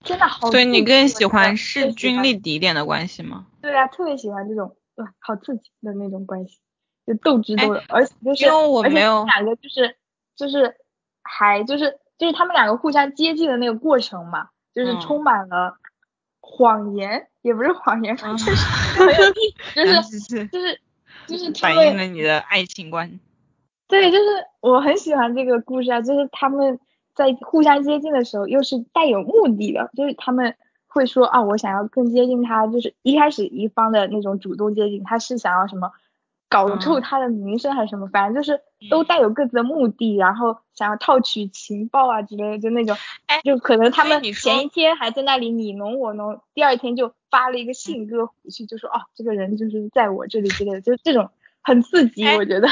[0.00, 0.52] 真的好刺激。
[0.52, 3.46] 所以你更喜欢势均力敌一点的关系吗？
[3.60, 6.58] 对啊，特别喜欢这种哇，好刺激的那种关系，
[7.06, 9.96] 就斗智斗勇，哎而且就是因为我而且没有两个就是
[10.34, 10.74] 就是
[11.22, 15.76] 还就是就是他们两个互相接近的那个过程嘛，就是嗯充满了
[16.40, 18.56] 谎言，也不是谎言，嗯 就是
[19.74, 20.80] 就是是就是
[21.26, 23.18] 就是他反映了你的爱情观。
[23.88, 24.24] 对，就是
[24.60, 26.80] 我很喜欢这个故事啊，就是他们
[27.14, 30.56] 在互相接近的时候，又是带有目的的，就是他们
[30.88, 35.92] 会说啊，我想要更接近他，就是一开始一方的那种主动接近，他是想要什么
[36.48, 51.30] 搞臭嗯他的名声还是什么，反正就是都带有各自的目的，然后想要套取情报啊之类的，就那种哎，就可能他们前一天还在那里你侬我侬，第二天就发了一个信鸽回去，就说哦，这个人就是在我这里之类的，就是这种
[51.62, 52.68] 很刺激，哎我觉得。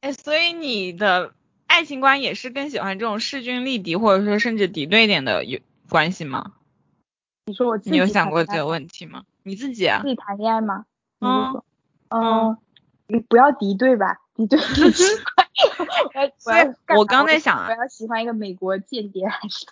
[0.00, 1.34] 哎，所以你的
[1.66, 5.58] 爱情观也是更喜欢这种势均力敌，或者说甚至敌对一点的有
[5.90, 6.52] 关系吗？
[7.46, 9.24] 你说我自己你有想过这个问题吗？
[9.42, 10.08] 你自己啊自？
[10.08, 10.84] 己谈恋爱吗？
[11.20, 11.62] 嗯，
[12.10, 12.58] 嗯，
[13.08, 14.20] 你不要敌对吧？
[14.34, 16.32] 敌对很奇怪。
[16.46, 19.66] 我要我刚在想，我要喜欢一个美国间谍还是？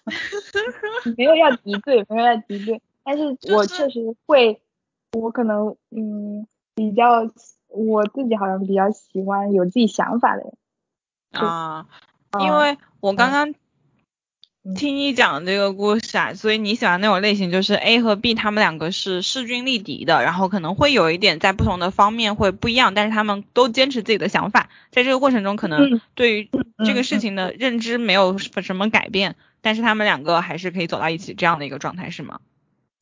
[1.17, 4.61] 没有要敌对，没有要敌对，但是我确实会，
[5.13, 7.31] 我可能嗯比较
[7.69, 10.53] 我自己好像比较喜欢有自己想法的人。
[11.33, 11.87] 啊，
[12.41, 13.55] 因为我刚刚。
[14.75, 26.51] 听你讲这个故事啊，所以你喜欢那种类型，就是 A 和 B 他们两个是势均力敌的，然后可能会有一点在不同的方面会不一样，但是他们都坚持自己的想法，在这个过程中可能对于
[26.85, 32.41] 这个事情的认知没有什么改变，但是他们两个还是可以走到一起这样的一个状态是吗？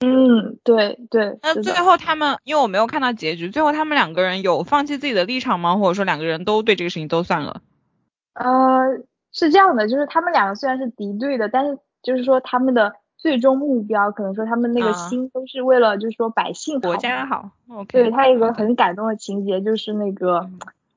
[0.00, 1.38] 嗯，对对。
[1.40, 5.76] 那最后他们，因为我没有看到结局，最后他们两个人有放弃自己的立场吗？
[5.76, 7.62] 或者说两个人都对这个事情都算了？
[8.34, 8.44] 呃。
[9.34, 17.50] 是这样的，就是他们两个虽然是敌对的，但是就是说他们的最终目标，可能说他们那个心都是为了，就是说百姓国家好。
[17.88, 20.48] 对他有一个很感动的情节，就是那个，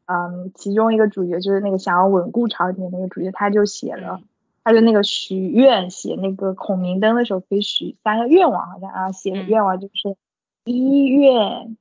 [0.06, 4.22] 嗯，其中一个主角就是那个想要稳固朝廷的那个主角，他就写了，
[4.64, 10.16] 他就那个许愿，写那个孔明灯的时候可以许三个愿望，好像啊，写的愿望就是
[10.66, 11.76] 一愿，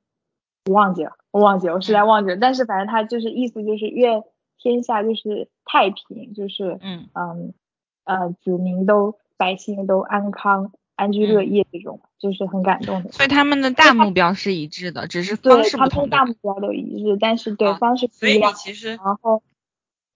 [0.65, 4.23] 我忘记了，我忘记了，我实在忘记了，但是反正他就是意思就是愿。
[4.57, 7.53] 天下就是太平，就是嗯嗯
[8.03, 13.11] 呃，子民都百姓都安康、安居乐业这种，就是很感动的。
[13.11, 16.09] 所以他们的大目标是一致的，只是方式不同。
[16.09, 18.53] 大目标都一致，但是对方式不一样。
[18.53, 19.43] 其实，然后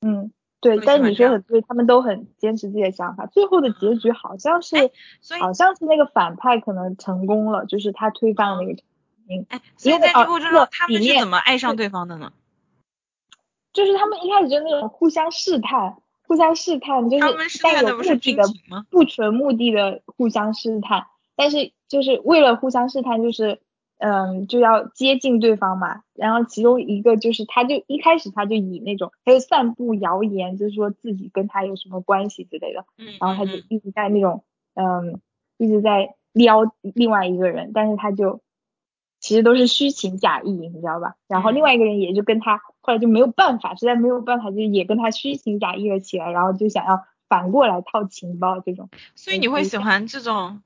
[0.02, 3.26] 嗯对，但是你说的对，他们都很坚持自己的想法。
[3.26, 4.76] 最后的结局好像是，
[5.40, 8.82] 好像是那个反派可能成功了，就是他推翻了那个。
[9.50, 12.34] 哎，所以在最后之后，他们是怎么爱上对方的呢？
[13.74, 15.98] 就是他们一开始就那种互相试探，
[16.28, 18.44] 互相试探，就是带有目的的
[18.90, 23.60] 不纯目的的互相试探，但是就是为了互相试探，就是
[23.98, 26.04] 嗯就要接近对方嘛。
[26.14, 32.86] 然后其中一个就是他就一开始他就以那种他就散布谣言，就是说自己跟他有什么关系之类的，
[33.20, 34.44] 然后他就一直在那种
[34.76, 35.22] 嗯
[35.58, 38.42] 一直在撩另外一个人，但是他就。
[39.22, 41.14] 其实都是虚情假意，你知道吧？
[41.28, 48.90] 然后另外一个人也就跟他后来就没有办法，实在没有办法，就也跟他虚情假意了起来，然后就想要反过来套情报这种。
[49.16, 50.62] 所以你会喜欢这种？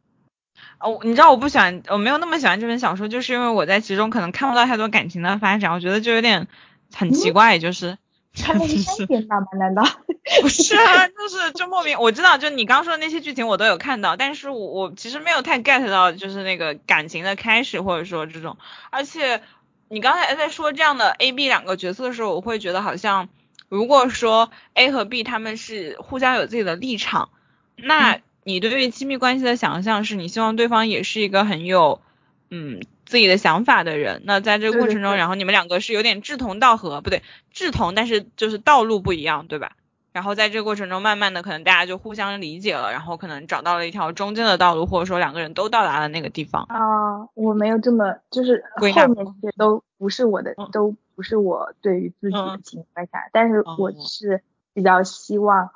[0.80, 6.48] 哦，你知道我不喜欢，我没有那么喜欢这本小说，就是因为我在其中可能看不到太多感情的发展，我觉得就有点
[6.94, 7.98] 很奇怪，就是。
[8.36, 9.48] 他那是 三点档吗？
[9.58, 9.84] 难道
[10.42, 11.08] 不是啊？
[11.08, 18.58] 就是就莫名，我知道，就你刚说的那些剧情我都有看到，但是我我其实没有太 get 到，就是那个感情的开始，或者说这种。
[18.90, 19.42] 而且
[19.88, 23.30] 你刚才在说这样的 A、B 两个角色的时候，我会觉得好像，
[23.70, 27.30] 如果说 A 和 B 他们是互相有自己的立场，
[27.76, 32.02] 那你对于亲密关系的想象是你希望对方也是一个很有，
[32.50, 32.82] 嗯。
[33.16, 39.78] 自己的想法的人，那在这个过程中，然后你们两个是有点志同道合，不对，志同，但是就是道路不一样，对吧？
[40.12, 46.64] 然后在这个过程中，慢慢的可能大家就互相理解了，然后可能找到了一条中间的道路，或者说两个人都到达了那个地方。
[46.64, 54.42] 啊，我没有这么，就是后面这些都不是我的，都不是我对于自己的情感下，但是我是
[54.74, 55.70] 比较希望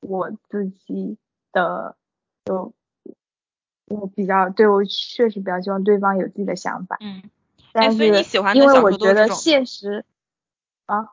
[0.00, 1.16] 我自己
[1.54, 1.96] 的
[2.44, 2.74] 就。
[3.88, 7.22] 我比较对我确实比较希望对方有自己的想法，嗯，
[7.72, 8.04] 但是
[8.54, 10.04] 因为我觉得现实
[10.86, 11.10] 啊，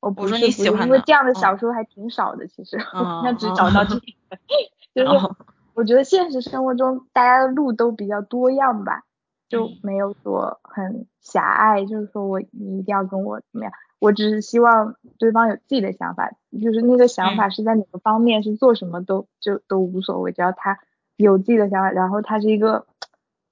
[0.00, 2.78] 我不是喜欢因为这样的小说还挺少的，其实
[3.22, 4.02] 那只找到这个，
[4.94, 5.34] 就是
[5.74, 9.04] 我觉得现实生活中大家的路都比较多样吧，
[9.48, 16.30] 就没有说很狭隘，就是说我你一定要跟我怎么样，我只是希望对方有自己的想法，
[16.62, 20.78] 就是那个想法是在哪个方面是做什么都就都无所谓，只要他。
[21.24, 22.86] 有自己的想法，然后他是一个，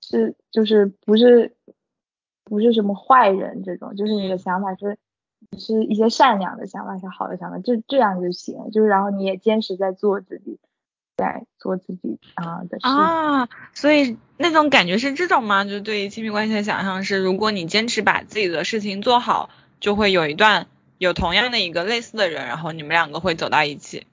[0.01, 1.55] 是就是不是
[2.45, 4.99] 不是什么坏人这种，就是你的想法是
[5.59, 8.71] 是一些善良的想法，是好的想法，就这样就行。
[8.73, 10.59] 就是然后你也坚持在做自己，
[11.17, 13.49] 在做自己啊的事啊。
[13.75, 15.65] 所以那种感觉是这种吗？
[15.65, 19.51] 就对于亲密关系的想象是，如果你坚持把自己的事情做好，
[19.81, 20.67] 就会有一段
[20.97, 24.07] 有同样的一个类似的人，然后你们两个会走到一起。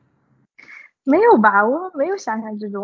[1.08, 2.84] 没有吧，我没有想象这种，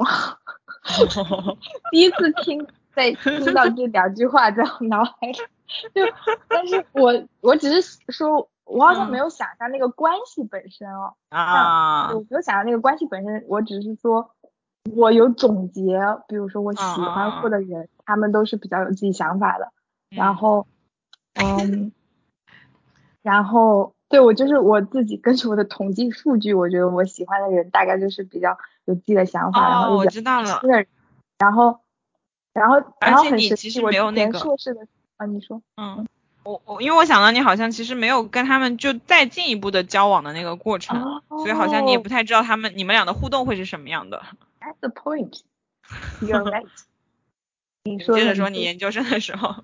[1.91, 5.33] 第一次听，在听到这两句话在我脑海里，
[5.93, 6.01] 就，
[6.47, 14.31] 但是我我只是说，我好像没有想象那个关系本身哦，啊，我没有想象那个关系本身，我只是说，
[14.95, 19.71] 我有总结，比如说我喜欢过的人，他们都是比较有自己想法的，
[20.09, 20.67] 然后，
[21.35, 21.91] 嗯，
[23.21, 23.93] 然后。
[24.11, 28.57] 对我就是我自己根据我的统计数据，我觉得我喜欢的人大概就是比较
[28.91, 30.61] 有自己的想法，然后我知道了。
[31.39, 31.79] 然后，
[32.53, 34.81] 然后，然后很实际，我填硕士的
[35.17, 36.07] 啊，你说，嗯，
[36.43, 44.21] 我我因为我想到你好像其实没有跟他们就再进一步的交往的那个过程，所以好像你也不太知道他们你们俩的互动会是什么样的。
[44.59, 45.41] That's the point.
[46.21, 46.67] You're right.
[47.83, 49.55] 你说接着说你研究生的时候。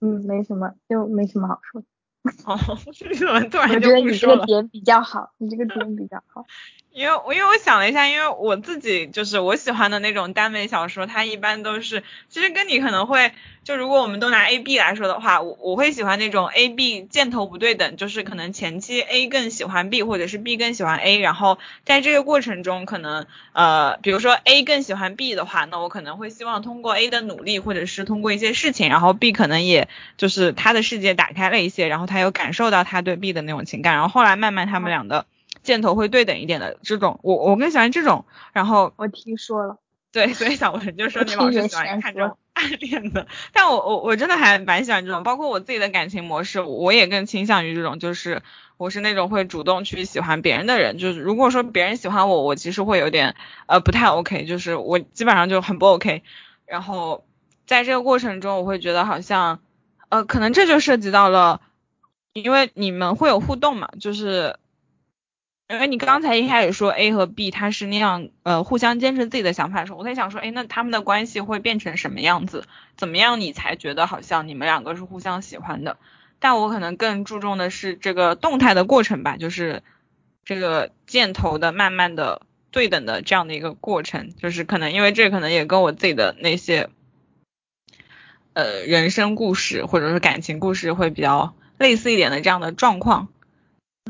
[0.00, 1.86] 嗯，没什么，就没什么好说的。
[2.44, 2.56] 哦，
[3.04, 4.42] 为什么突然就不说了？
[4.42, 6.46] 我觉得你这个点比较好，你这个点比较好。
[6.92, 13.32] 因为我因为我想了一下，因为我自己就是我喜欢的那种耽美小说，它一般都是其实跟你可能会
[13.62, 25.14] 就如果我们都拿 A B 来说的话，我我会喜欢那种 A B 箭头不对等，就是可能前期 A 更喜欢 B 或者是 B 更喜欢 A，然后在这个过程中可能呃比如说 A 更喜欢
[25.14, 35.24] B 的话，那我可能会希望通过 A 的努力或者是通过一些事情，然后 B 可能也就是他的世界打开了一些，然后他又感受到他对 B 的那种情感，然后后来慢慢他们俩的。
[35.62, 38.24] 箭头会对等一点的这种，我我更喜欢这种。
[38.52, 39.78] 然后我听说了，
[40.12, 43.26] 对，所以小文就说你老是喜欢看这种暗恋的。
[43.52, 48.42] 但我我我真的还蛮喜欢这种，包括我自己的感情模式，我也更倾向于这种，就是
[48.76, 50.98] 我是那种会主动去喜欢别人的人。
[50.98, 53.36] 就是如果说别人喜欢我，我其实会有点
[53.66, 56.22] 呃不太 OK，就是我基本上就很不 OK。
[56.66, 57.24] 然后
[57.66, 59.60] 在这个过程中，我会觉得好像
[60.08, 61.60] 呃可能这就涉及到了，
[62.32, 64.56] 因为你们会有互动嘛，就是。
[65.70, 72.64] 因为你刚才一开始说 A 和 B 他是那样呃互相坚持自己的想法的时候，我在想说，哎，那他们的关系会变成什么样子？
[72.96, 75.96] 怎么样你才觉得好像你们两个是互相喜欢的？
[76.40, 79.84] 但我可能更注重的是这个动态的过程吧，就是
[80.44, 82.42] 这个箭头的慢慢的
[82.72, 86.90] 对等的这样的一个过程，就是可能因为这可能也跟我自己的那些
[88.54, 93.28] 呃人生故事或者是感情故事会比较类似一点的这样的状况。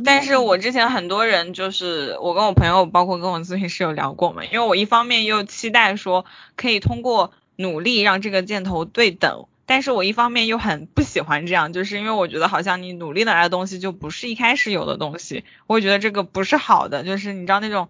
[0.03, 6.25] 但是我之前很多人就是我跟我朋友，包括跟我咨询师有聊过嘛，因为我一方面又期待说
[6.57, 17.89] 可以通过努力让这个箭头对等，但是我一方面又很不喜欢这样，就是因为我觉得好像你努力得来的东西就不是一开始有的东西，我觉得这个不是好的，就是你知道那种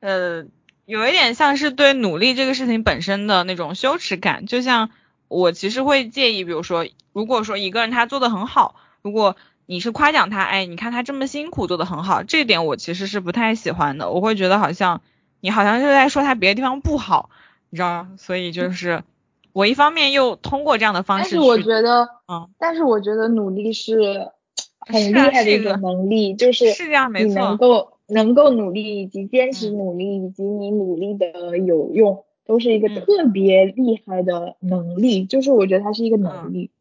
[0.00, 0.44] 呃
[0.86, 4.90] 有一点像是对努力这个事情本身的那种羞耻感，就像
[5.28, 9.36] 我其实会介意，比如说如果说一个人他做的很好，如果
[9.70, 14.10] 你是夸奖他，哎，你看他这么辛苦，做的很好，这点我其实是不太喜欢的。
[14.10, 15.00] 我会觉得好像
[15.40, 17.30] 你好像是在说他别的地方不好，
[17.70, 18.10] 你知道吗？
[18.18, 19.04] 所以就是
[19.52, 24.32] 我一方面又通过这样的方式，但是我觉得，嗯，但是我觉得努力是
[24.80, 36.72] 很厉害的一个能力，就是是这样，没错，你能够能够努力以及坚持努力以及你努力的有用，都是一个特别厉害的能力，就是我觉得它是一个能力。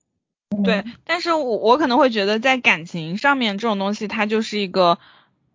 [0.64, 5.00] 对，但是我我可能会觉得在感情上面这种东西，它就是一个，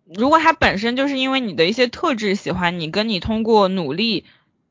[0.05, 4.25] 如果它本身就是因为你的一些特质喜欢你，跟你通过努力，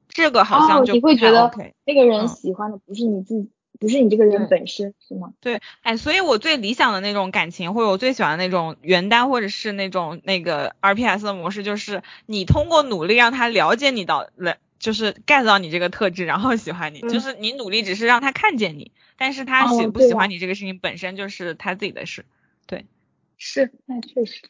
[0.08, 1.50] 这个好像就你会觉得
[1.84, 3.48] 那个人喜欢的不是你自己，
[3.80, 5.32] 不是你这个人本身，是吗？
[5.40, 18.92] 对，哎，所以我最理想的那种感情，或者我最喜欢的那种原单，或者是那种那个 RPS 的模式，就是你通过努力让他了解你到了，就是 get 到你这个特质，然后喜欢你，就是你努力只是让他看见你。
[19.16, 22.24] 但是他喜不喜欢你这个事情本身就是他自己的事，
[22.66, 22.84] 对，
[23.36, 24.42] 是，那确实，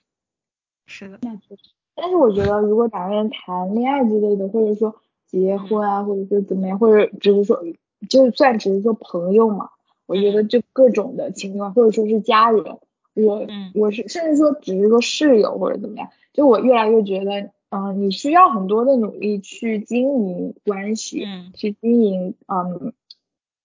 [0.86, 1.62] 是的，那确实。
[1.94, 4.96] 但是我觉得，如果两个人谈恋爱之类的，或者说
[5.26, 7.62] 结婚啊，或者说怎么样，或者只是说，
[8.08, 9.68] 就算只是说朋友嘛，
[10.06, 12.64] 我觉得就各种的情况，或者说是家人，
[13.12, 22.92] 我，我是甚至说只是说室友或者怎么样，就我越来越觉得，嗯，你需要很多的努力去经营关系，去经营，嗯。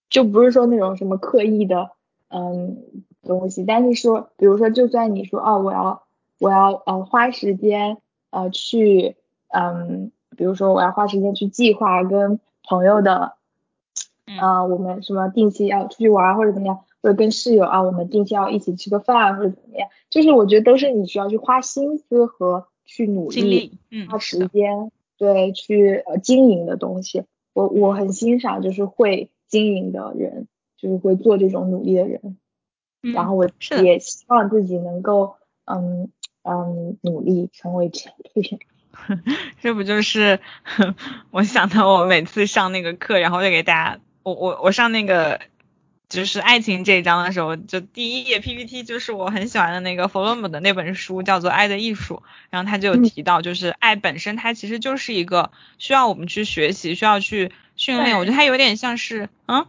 [0.09, 1.91] 就不是说那种什么刻意的
[2.29, 2.77] 嗯
[3.21, 6.03] 东西，但是说，比如说，就算你说哦，我要
[6.39, 7.97] 我要呃花时间
[8.31, 9.15] 呃去
[9.49, 13.33] 嗯，比如说我要花时间去计划跟朋友的，
[14.39, 29.29] 啊，我们什么定期要出去玩或者怎么样，或者跟室友啊，我们定期要一起吃个饭或者怎么样，就是我觉得都是你需要去花心思和去努力，嗯花时间对去呃经营的东西，我我很欣赏就是会。
[29.49, 30.47] 经营的人
[30.77, 32.37] 就是会做这种努力的人，
[33.01, 33.49] 然后我
[33.83, 35.35] 也希望自己能够
[35.65, 36.09] 嗯
[36.43, 38.59] 嗯努力成为这样。
[39.61, 40.39] 这不就是
[41.31, 45.41] 我想到我每次上那个课，然后就给大家我我我上那个
[46.07, 52.15] 就是爱情这一章的时候，就第一页 PPT 就是我很喜欢的那个弗洛姆的那本书，叫做《爱的艺术》，
[52.49, 57.51] 然后他就有提到，就是爱本身它其实就是一个需要我们去学习，需要去。
[57.79, 59.65] 训练，我觉得它有点像是，嗯，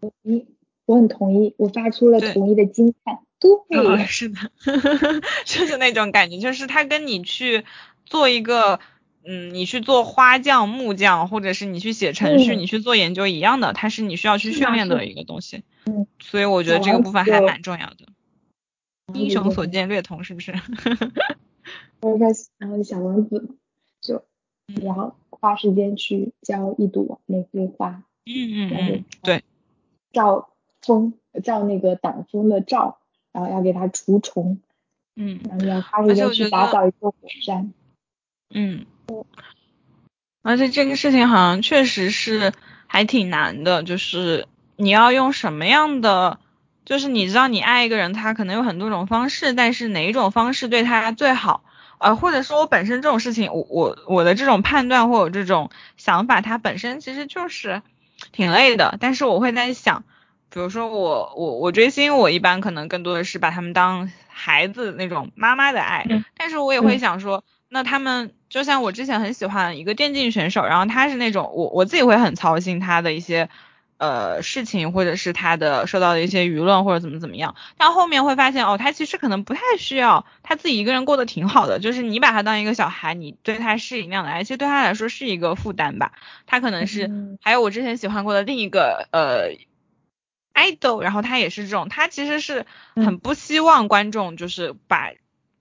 [0.00, 0.46] 同意，
[0.84, 4.50] 我很同意，我发出了同意的惊叹，对， 是的，
[5.46, 7.64] 就是那种感觉，就是它跟你去
[8.04, 8.80] 做一个，
[9.24, 18.08] 嗯，你去做花匠、木匠，或者是你去写程序、你去做研究一样的，它是你需要去训练的一个东西，嗯，所以我觉得这个部分还蛮重要的。
[19.14, 20.50] 英雄所见略同，是不是？
[22.00, 22.18] 然后
[22.58, 23.54] 然后小王子就
[24.66, 29.42] 然后花时间去浇一朵玫瑰花，嗯嗯嗯，对，
[30.12, 32.98] 照风照那个挡风的照，
[33.32, 34.60] 然后要给它除虫，
[35.16, 37.72] 嗯，然后要花时间去打扫一座火山，
[38.50, 38.86] 嗯，
[40.42, 42.52] 而且这个事情好像确实是
[42.86, 46.38] 还挺难的，就是你要用什么样的，
[46.84, 51.64] 就是你知道你爱一个人，他可能有很多种方式，但是哪一种方式对他最好？
[52.02, 57.80] 呃，或者说我本身这种事情，我我我的这种判断或者这种想法，它本身其实就是
[58.32, 58.98] 挺累的。
[59.00, 60.04] 但是我会在想，
[60.50, 66.06] 比如说我我我追星，我一般可能更多的是把他们当孩子那种妈妈的爱。
[66.36, 73.48] 但是我也会想说，那他们就像我之前很喜欢一个电竞选手，然后他是那种我我自己会很操心他的一些。
[74.02, 81.78] 呃，事情或者是他的受到的一些舆论或者怎么怎么样，但后面会发现哦，他其实可能不太需要，他自己一个人过得挺好的。
[81.78, 86.14] 就是你把他当一个小孩，你对他施以那样的爱，其实对他来说是一个负担吧。
[86.46, 87.08] 他可能是
[87.42, 89.52] 还有我之前喜欢过的另一个呃
[90.52, 92.66] idol，然后他也是这种，他其实是
[92.96, 95.12] 很不希望观众就是把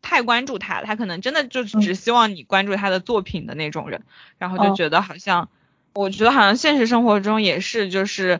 [0.01, 4.01] 太关注他，他可能真的就只希望你关注他的作品的那种人，
[4.39, 5.47] 然后就觉得好像。
[5.93, 8.39] 我觉得好像现实生活中也是，就是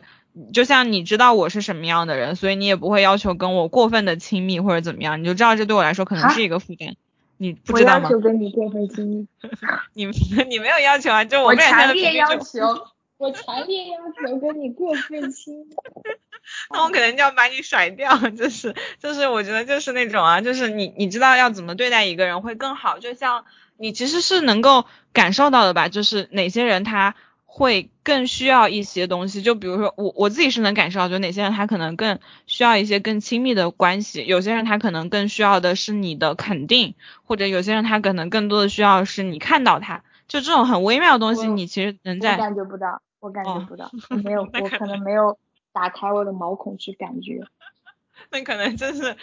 [0.52, 6.96] 就像你知道我是什么样的人，所以你也不会要求跟我过分的亲密或者怎么样，你就知道这对我来说可能是一个负担。
[7.36, 8.08] 你不知道吗？
[8.08, 9.26] 我要求跟你过分亲密。
[9.92, 10.06] 你
[10.48, 11.24] 你没有要求啊？
[11.24, 12.86] 就我强烈要求，
[13.18, 13.98] 我强烈要
[14.30, 15.74] 求跟你过分亲密。
[16.72, 23.44] 那我可能就要把你甩掉，就是就是我觉得就是那种啊，就是你你知道要怎么对待一个人会更好，就像
[23.76, 27.14] 你其实是能够感受到的吧，就是哪些人他。
[27.54, 45.36] 会更需要一些东西，就比如说我我自己是能感受到，就哪些人他可能更需要一些更亲密的关系，有些人他可能更需要的是你的肯定，或者有些人他可能更多的需要是你看到他，就这种很微妙的东西，你其实能在我感觉不到，我感觉不到， 我没有，我可能没有
[45.74, 47.42] 打开我的毛孔去感觉，
[48.32, 49.14] 那可能就是，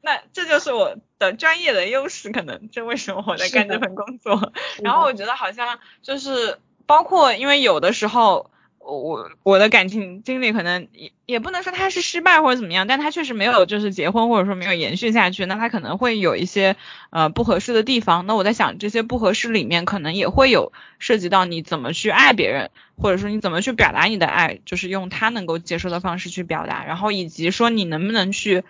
[0.00, 6.58] 那这就是我的专业的优势，可能这为什么我在干这份工作， 然后我觉得好像就是。
[6.86, 16.76] 包括，因为有的时候，我我的感情经历可能也也不能说他是失败或者怎么样，但他确实没有就是结婚或者说没有延续下去，那他可能会有一些
[17.08, 18.26] 呃不合适的地方。
[18.26, 28.64] 那我在想，这些不合适里面可能也会有涉及到你怎么去爱别人，或者说你怎么去表达你的爱，就是用他能够接受的方式去表达，然后以及说你能不能去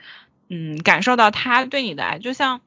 [0.48, 2.60] 嗯感受到他对你的爱，就像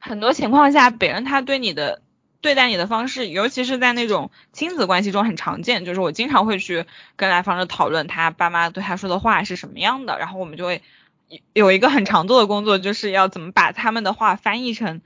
[0.00, 2.02] 很多情况下别人他对你的。
[2.42, 6.84] 对待你的方式，尤其是在那种亲子关系中很常见，就是我经常会去
[7.16, 10.82] 跟来访者讨论他爸妈对他说的话是什么样的，然后我们就会
[11.52, 15.00] 有一个很常做的工作，就是要怎么把他们的话翻译成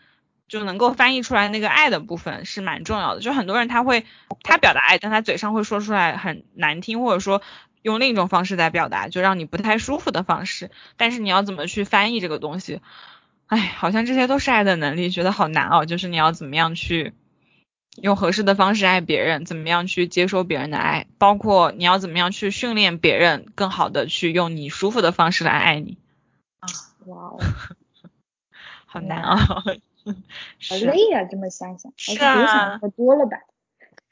[0.49, 3.21] 就能够翻译出来那个爱的部分是蛮重要的。
[3.21, 4.07] 就很多人他会
[4.43, 7.43] 他表达爱，但他嘴上会说出来很难听，或者说
[7.83, 10.71] 用另一种方式在表达，就让你不太舒服的方式。
[10.97, 12.81] 但是你要怎么去翻译这个东西？
[13.49, 15.85] 哎，好像这些都是爱的能力，觉得好难哦。
[15.85, 17.13] 就是你要怎么样去。
[18.03, 25.99] 用合适的方式爱别人，怎么样去接收别人的爱，包括你要怎么样去训练别人，更好的去用你舒服的方式来爱你。
[26.61, 26.69] 啊，
[27.07, 27.39] 哇哦，
[28.87, 29.63] 好难啊，好
[30.81, 33.39] 累呀，这么想想，是啊，比想的多了吧。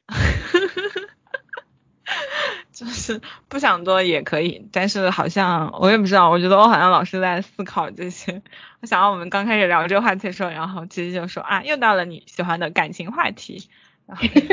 [2.74, 8.42] 就是不想多也可以，但是好像我也不知道，我觉得我好像老是在思考这些。
[8.82, 13.70] 我想到我们刚开始聊这个话题的时候，然后其实就说啊，又到了你喜欢的感情话题。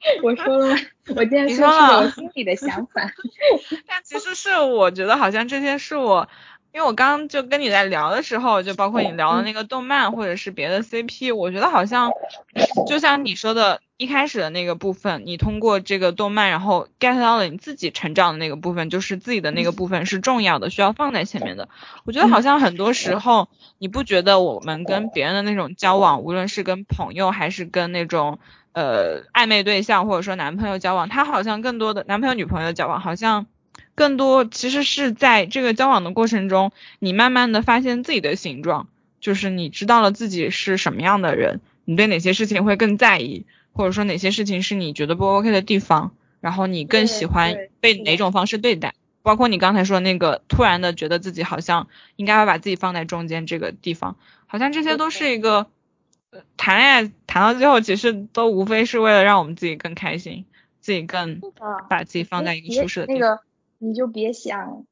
[0.22, 0.76] 我说了，
[1.14, 3.02] 我今天说了我心里的想法。
[3.86, 6.28] 但其实是我觉得好像这些是我。
[6.72, 12.12] 因为我刚刚就跟你在聊的时候，就包括你聊的那个动漫或者是别的 CP，我觉得好像
[12.86, 21.68] 就像你说的，一开始的那个部分，你通过这个动漫，然后 get 到了你自己成长的那个部分，就是自己的那个部分是重要的，需要放在前面的。
[22.04, 23.48] 我觉得好像很多时候，
[23.78, 28.38] 你不觉得我们跟别人的那种交往，无论是跟朋友还是跟那种
[28.72, 33.46] 呃暧昧对象或者说男朋友交往，他好像更多的男朋友女朋友交往，好像。
[34.00, 38.88] 更多其实是在这个交往的过程中，你慢慢的发现自己的形状，
[39.20, 43.44] 就是你知道了自己是什么样的人，你对哪些事情会更在意，
[43.74, 54.16] 或者说哪些事情是你觉得不 OK 的地方，然后你更喜欢被哪种方式对待，包括你刚才说那个突然的觉得自己好像应该要把自己放在中间这个地方，
[54.46, 55.66] 好像这些都是一个
[56.56, 60.46] 谈恋爱谈到最后，其实都无非是为了让我们自己更开心，
[60.80, 61.42] 自己更
[61.90, 63.40] 把自己放在一个舒适的地方。
[63.82, 64.84] 你就别想，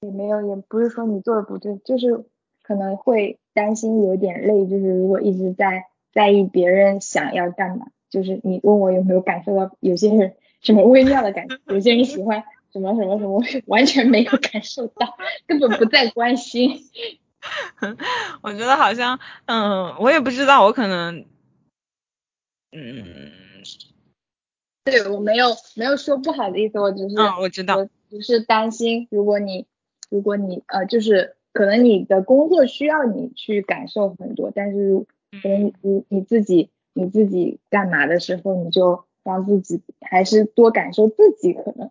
[0.00, 2.24] 也没有，也不是说你做的不对，就是
[2.62, 12.42] 可能会担心有点累，就是如果一直在在意别人想要干嘛，就是你问我有没有感受到有些人什么微妙的感觉，有些人喜欢
[12.72, 16.80] 什么什么什么， 完全没有感受到，根本不在关心。
[18.42, 21.26] 我觉得好像，嗯，我也不知道，我可能，
[22.70, 23.32] 嗯，
[24.84, 29.66] 对我没有没有说不好的意思，我只是，嗯，我知道，只是担心，如果你
[30.10, 35.06] 如果你呃，就是可能你的工作需要你去感受很多，但是
[35.42, 41.90] 可能你你自己你自己干嘛的时候，你就让自己还是多感受自己可能，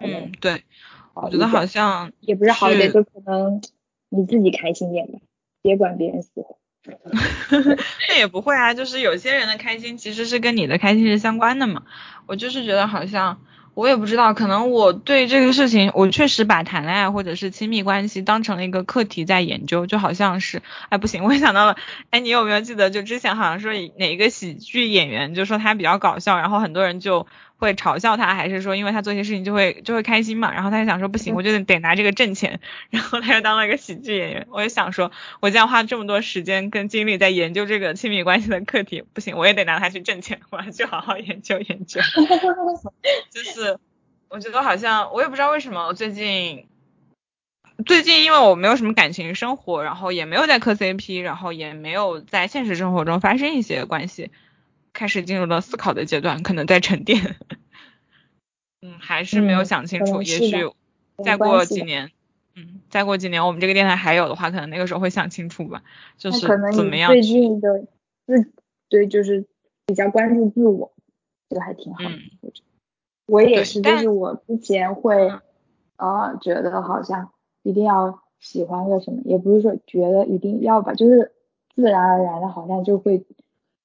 [0.00, 0.64] 嗯，对，
[1.14, 3.62] 我觉得好像也不是好一点，就可能。
[4.10, 5.18] 你自己开心点吧，
[5.60, 6.58] 别管别人死活。
[8.08, 11.84] 那也不会啊，就是有些人的开心其实是跟你的开心是相关的嘛。
[12.26, 13.38] 我就是觉得好像。
[13.78, 21.76] 我也不知道，可能我对这个事情，我确实把谈恋爱或者是亲密关系当成了一个课题在研究，就好像是，哎不行，我想到了，
[22.10, 27.28] 哎你有没有记得，就之前好像说哪一个喜剧演员就说他比较搞笑，然后很多人就
[27.58, 32.60] 会嘲笑他，还是说因为他做一些事情就会就会开心嘛，然后他就想说不行，我就得拿这个挣钱，
[32.90, 34.46] 然后他就当了一个喜剧演员。
[34.50, 42.00] 我也想说，我既然花这么多时间跟精力在研究这个亲密关系的课题，不行，我也得拿它去挣钱，我要去好好研究研究，
[43.30, 43.78] 就是。
[44.30, 46.66] 我觉得好像我也不知道为什么，我最近
[47.86, 54.30] 最近因为我没有什么感情生活，然后也没有在磕 CP，然后也没有在现实生活中发生一些关系，
[54.98, 57.36] 开始进入了思考的阶段，可能在沉淀。
[58.82, 60.56] 嗯，还是没有想清楚，也许
[61.24, 62.10] 再过几年，
[62.56, 65.84] 嗯，再过几年我们这个电台还有的话，可能那个时候会想清楚吧，
[66.16, 67.12] 就是怎么样。
[67.12, 67.86] 最近的
[68.26, 68.50] 自
[68.88, 69.46] 对就是
[69.86, 70.90] 比较关注自我，
[71.48, 72.68] 这个还挺好的，我觉得。
[73.26, 75.30] 我也是，就是我之前会，
[75.96, 77.30] 呃，觉得好像
[77.62, 81.30] 一定要喜欢个什么，也不是说觉得一定要吧，就是
[81.76, 83.24] 自然而然的，好像就会，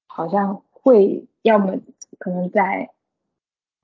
[0.08, 1.80] 好像会，要么
[2.20, 2.92] 可能在，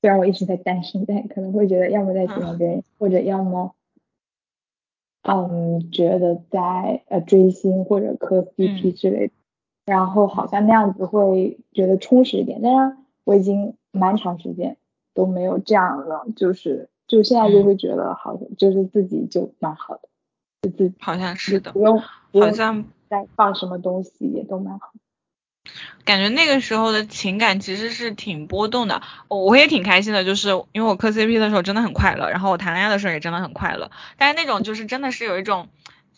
[0.01, 3.73] 虽然我一直在单身，但可能会觉得要么在喜欢别人，或者要么，
[5.23, 9.33] 嗯，觉得在呃追星或者磕 CP 之类的，
[9.85, 14.77] 然后好像那样子会觉得充实一点，但是我已经蛮长时间。
[15.15, 20.07] 都没有这样了，就是就现在就会觉得好，就是自己就蛮好的，
[20.61, 24.93] 就自己好像是的，不用好像在放什么东西也都蛮好。
[26.05, 35.69] 感觉那个时候的情感其实是挺波动的，我也挺开心的，就是因为我磕 CP 的时候真的很快乐，然后我谈恋爱的时候也真的很快乐，但是那种就是真的是有一种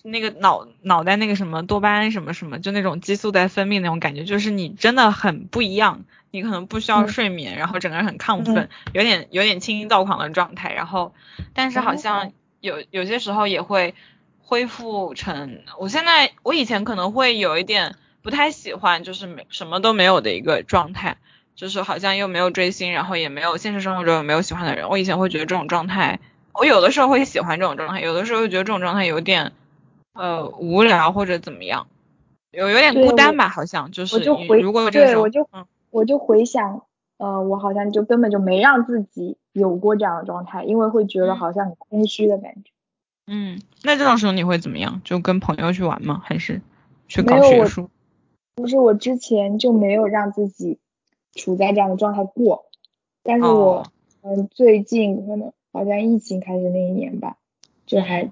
[0.03, 6.05] 那个脑脑袋那个什么多巴胺什么什么，就那种激素在分泌那种感觉，就是你真的很不一样。
[6.33, 11.13] 你可能不需要睡眠，然后整个人很亢奋，有点有点轻易躁狂的状态，然后，
[11.53, 13.95] 但是好像有有些时候也会
[14.41, 21.17] 恢复成，我现在我以前可能会有一点不太喜欢，就是没什么都没有的一个状态，
[21.55, 26.19] 就是好像又没有追星，然后也没有现实生活中也没有喜欢的人，我以前会觉得这种状态，
[26.53, 29.53] 我有的时候会喜欢这种状态，有的时候又觉得这种状态有点
[30.13, 31.87] 呃无聊或者怎么样，
[32.51, 34.23] 有有点孤单吧，好像就是
[34.61, 35.65] 如果有这种嗯。
[35.89, 36.83] 我就回想，
[37.17, 42.71] 呃，我好像就根本就没让自己有过这样的状态，因为会觉得好像很空虚的感觉。
[43.27, 45.01] 嗯，那这种时候你会怎么样？
[45.03, 46.21] 就跟朋友去玩吗？
[46.23, 46.61] 还是
[47.09, 47.89] 去搞学术？
[48.61, 50.79] 不是，我之前就没有让自己
[51.33, 52.65] 处在这样的状态过，
[53.23, 53.83] 但是我，
[54.21, 57.37] 嗯，最近可能好像疫情开始那一年吧，
[57.85, 58.31] 就还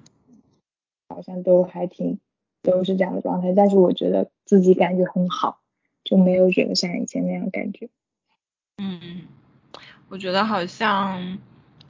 [1.08, 2.20] 好像都还挺
[2.62, 5.58] 都是这样的状态，但是我觉得自己感觉很好。
[6.02, 7.90] 就没有觉得像以前那样感觉。
[8.78, 9.20] 嗯，
[10.08, 11.38] 我觉得好像，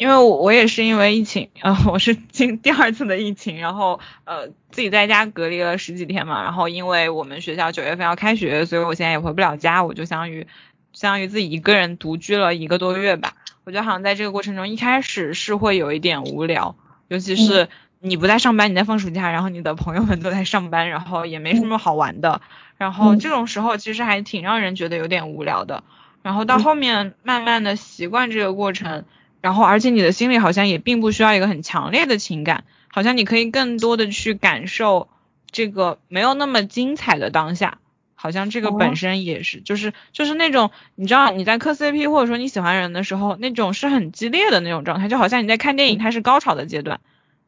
[0.00, 10.46] 因为我我也是因为疫情，呃，我是经第二次的疫情，然后呃自己在家隔离了十几天嘛，然后因为我们学校九月份要开学，所以我现在也回不了家，我就相当于
[10.94, 13.34] 相当于自己一个人独居了一个多月吧。
[13.64, 16.76] 我觉得好像在这个过程中，一开始是会有一点无聊，
[17.08, 17.68] 尤其是
[18.00, 22.40] 你不在上班，你在放暑假，然后你的朋友们都在上班，然后也没什么好玩的。
[22.78, 25.84] 然后这种时候其实还挺让人觉得有点无聊的，
[26.22, 29.04] 然后到后面慢慢的习惯这个过程，
[29.40, 35.08] 然后而且你的心里好像也并不需要一个很强烈的情感，好像你可以更多的去感受
[35.50, 37.78] 这个没有那么精彩的当下，
[38.14, 47.00] 好像这个本身也是，就是就是那种你知道你在磕 CP 或者说你喜欢人的时候，那种是很激烈的那种状态，就好像你在看电影，它是高潮的阶段，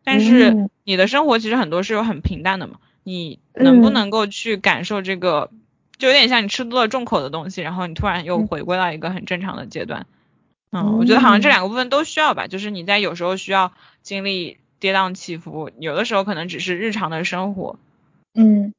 [0.04, 2.74] 但是你的生活其实很多是有很平淡的嘛。
[3.04, 5.50] 你能不能够去感受这个，
[5.98, 10.06] 就有点像你吃多了重口的东西，然后你突然又回归到一个很正常的阶段。
[10.72, 13.72] 嗯，我觉得好像这两个部分都需要吧，就是你在有时候需要
[14.02, 17.78] 经历跌宕起伏，有的时候可能只是日常的生活，
[18.34, 18.72] 嗯，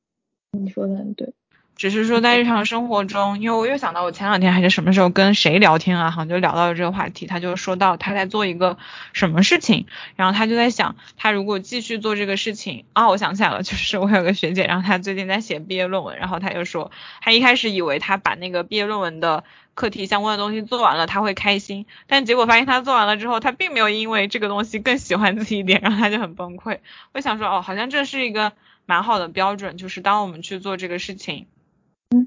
[0.52, 1.34] 你说的很对。
[1.76, 8.78] 只是说在日常生活中，因为我又想到我前两天还是什么时候跟谁聊天啊，好像就聊到了这个话题，他就说到他在做一个
[9.12, 16.92] 什么事情，然后他就在想，他如果继续做这个事情啊，我想起来了，就是我有个学姐，然后她最近在写毕业论文，然后她就说，
[17.22, 19.44] 她一开始以为她把那个毕业论文的
[19.76, 26.80] 课题相关的东西做完了，他会开心，但结果发现他做完了之后，他并没有因为这个东西更喜欢自己一点，然后他就很崩溃。
[27.14, 28.54] 我想说，哦，好像这是一个
[28.86, 31.48] 蛮好的标准，就是当我们去做这个事情。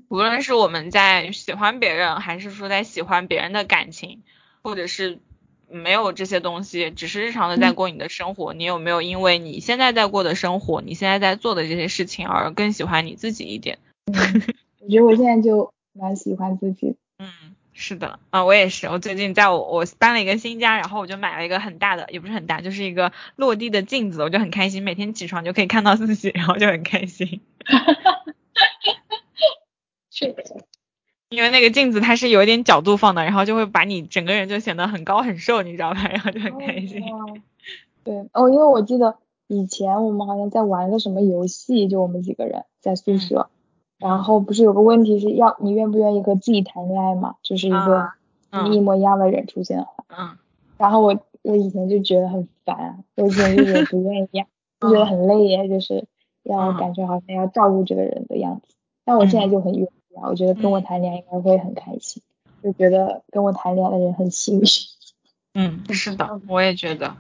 [0.09, 4.23] 无论是我们在喜欢别人，还是说在喜欢别人的感情，
[4.63, 5.21] 或者是
[5.71, 13.79] 没有这些东西，只是日常的在过你的生活，你有没有因为你现在在过的生活，你现在在做的这些事情而更喜欢你自己一点？
[14.11, 16.97] 我觉得我现在就蛮喜欢自己。
[17.19, 17.29] 嗯，
[17.73, 18.87] 是的，啊，我也是。
[18.89, 27.41] 我最近在我我搬了一个新家，然后我就买了一个很大的，也不是很大，就是一个落地的镜子，我就很开心，每天起床就可以看到自己，然后就很开心。
[30.11, 30.43] 是的，
[31.31, 36.05] 因为那个镜子它是有一点角度放的，然后就会把你整个人就显得很高很瘦，你知道吧？
[36.09, 37.03] 然后就很开心。
[38.05, 43.51] 对哦，因为我记得以前我们好像在玩个什么游戏，就我们几个人在宿舍，
[43.99, 47.37] 然后不是有个问题是要你愿不愿意和自己谈恋爱嘛？
[47.43, 48.11] 就是一个
[48.73, 50.37] 一模一样的人出现的话，嗯，
[50.79, 54.45] 然后我我以前就觉得很烦，我以前就觉得不愿意，
[54.81, 56.07] 就觉得很累耶，就是
[56.43, 58.75] 要感觉好像要照顾这个人的样子，
[59.05, 60.29] 但我现在就很愿意啊。
[60.29, 62.23] 我觉得跟我谈恋爱应该会很开心，
[62.63, 64.67] 就觉得跟我谈恋爱的人很幸运。
[65.55, 67.15] 嗯，是的，我也觉得，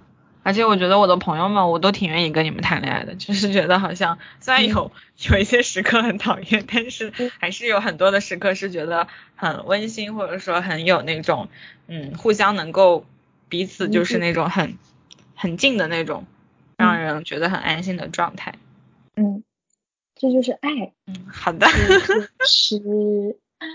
[0.47, 4.93] 而且我觉得我的朋友们，我都挺愿意跟你们谈恋爱的，就是觉得好像虽然有
[5.29, 11.49] 有一些时刻很讨厌，但是还是有很多的时刻是觉得很温馨，或者说很有那种
[11.89, 13.05] 嗯互相能够
[13.49, 14.79] 彼此就是那种很
[15.35, 16.25] 很近的那种，
[16.77, 18.55] 让人觉得很安心的状态。
[19.17, 19.43] 嗯。
[20.19, 21.67] 这就是爱，嗯，好的，
[22.47, 23.67] 是爱。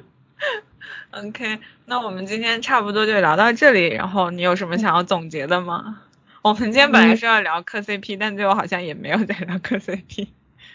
[1.12, 6.02] OK，那我们今天差不多就聊到这里，然后你有什么想要总结的吗？
[6.42, 10.28] 我们今天本来是要聊磕 CP，但最后好像也没有在聊磕 CP。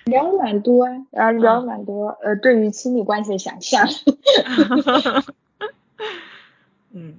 [0.05, 3.87] 聊了蛮多，然后聊了蛮多，呃，对于亲密关系的想象。
[6.91, 7.15] 嗯，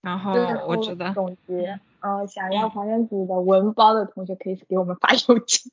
[0.00, 0.32] 然后
[0.66, 1.78] 我觉得总结。
[2.04, 5.72] 呃，想要黄人组的文包的同学可以给我们发邮件。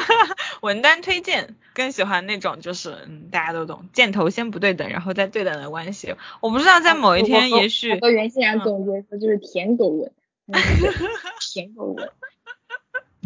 [0.60, 6.14] 文单推荐，更喜欢那种就是嗯，大家都懂，箭头先不对等，然后再对等的关系。
[6.40, 10.12] 我不知道在某一天，也许和袁欣然总结说就是舔狗文，
[11.40, 12.10] 舔狗文。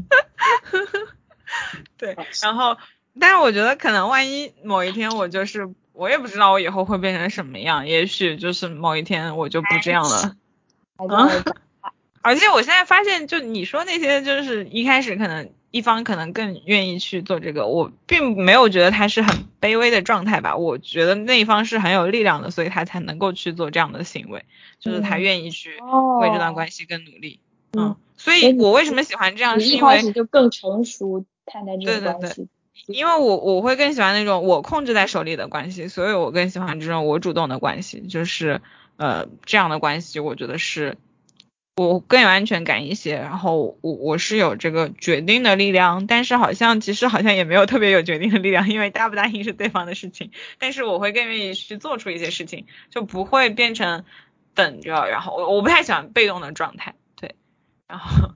[1.99, 2.77] 对，然后，
[3.19, 10.37] 但是我觉得可能万一某一天我就是，我也不知道我以后会变成什么样，也许就是某一天我就不这样了。
[11.09, 11.29] 啊。
[12.27, 20.57] 而且我现在发现，就你说那些，就是一开始可能一方可能更愿意去做这个，我并没有觉得他是很卑微的状态吧。
[20.57, 24.45] 我觉得那一方是很有力量的，所以他才能够去做这样的行为，
[24.81, 25.71] 就是他愿意去
[26.21, 27.39] 为这段关系更努力。
[27.79, 32.49] 嗯，所以我为什么喜欢这样，是因为就更成熟看待这个关系。
[32.89, 38.63] 因为我我会更喜欢那种我控制在手里的关系，所以我更喜欢这种我主动的关系，就是
[38.97, 40.99] 呃这样的关系，我觉得是。
[41.77, 54.07] 我更有安全感一些，然后我我是有这个决定的力量，但是好像其实好像也没有特别有决定的力量，因为答不答应是对方的事情，但是我会更愿意去做出一些事情，就不会变成
[54.55, 57.35] 等着，然后我我不太喜欢被动的状态，对，
[57.87, 58.31] 然后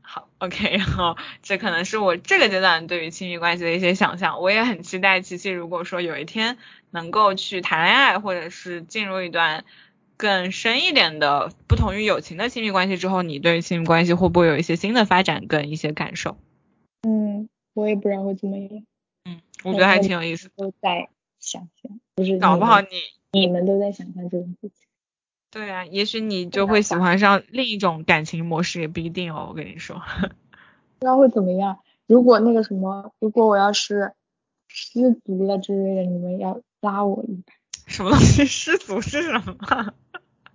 [0.00, 6.56] 好 OK，然后这可能是我这个阶段对于亲密关系的一些想象，我也很期待琪琪如果说有一天
[6.92, 9.64] 能够去谈恋爱，或者是进入一段。
[10.16, 16.36] 更深一点的，不同于友情的亲密关系之后，你对亲密关系会不会有一些新的发展跟一些感受？
[17.02, 18.68] 嗯，我也不知道会怎么样。
[19.24, 20.50] 嗯，我觉得还挺有意思。
[20.56, 22.38] 都在想象，不是？
[22.38, 22.88] 搞不好你
[23.32, 24.86] 你们都在想象这种事情。
[25.50, 29.46] 对啊，也许你就会喜欢上另一种感情模式，也不一定哦。
[29.50, 31.78] 我跟你说，不知道会怎么样。
[32.06, 34.12] 如果那个什么，如果我要是
[34.68, 37.52] 失足了之类的，你们要拉我一把。
[37.86, 38.44] 什么东西？
[38.46, 39.94] 失足是什么？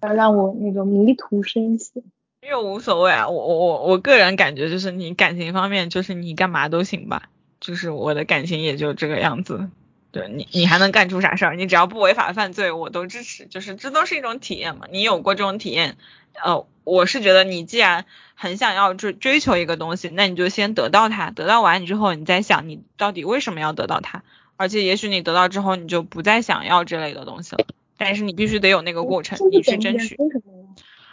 [0.01, 2.03] 要让我那个迷途深陷，
[2.49, 7.29] 又无所谓啊，我我我我个人感觉就是你感情方面就是你干嘛都行吧，
[7.59, 9.69] 就是我的感情也就这个样子，
[10.11, 11.55] 对你你还能干出啥事儿？
[11.55, 14.87] 你只要不违法犯罪，我都支持，就是这都是一种体验嘛。
[14.91, 15.97] 你有过这种体验，
[16.43, 24.23] 呃，我是觉得你既然很想要追追求一个东西，那你就先得到它，得到完你之后，你再想你到底为什么要得到它，
[24.57, 27.65] 而且也许你得到之后，你就不再想要这类的东西了。
[28.03, 30.15] 但是你必须得有那个过程，你去争取。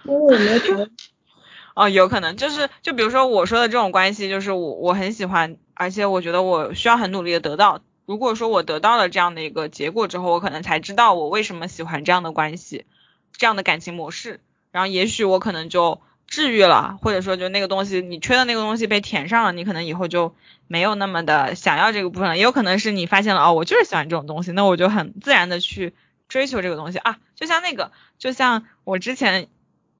[0.04, 0.88] 因为我没有。
[1.74, 7.82] 哦，有可能就是，就比如说我说的这种关系，就是我我很喜欢而且我觉得我需要很努力的得到。
[8.04, 12.84] 如果说我得到了这样的一个结果之后，我可能才知道我为什么喜欢这样的关系，
[13.36, 14.40] 这样的感情模式，
[14.72, 20.34] 然后也许我可能就治愈了，或者说就那个东西你缺的那个东西被填上了，你可能以后就
[20.66, 22.36] 没有那么的想要这个部分了。
[22.36, 25.94] 也有可能是你发现了哦，我就是喜欢这种东西，那我就很自然的去
[26.28, 27.18] 追求这个东西啊。
[27.34, 29.48] 就像那个，就像我之前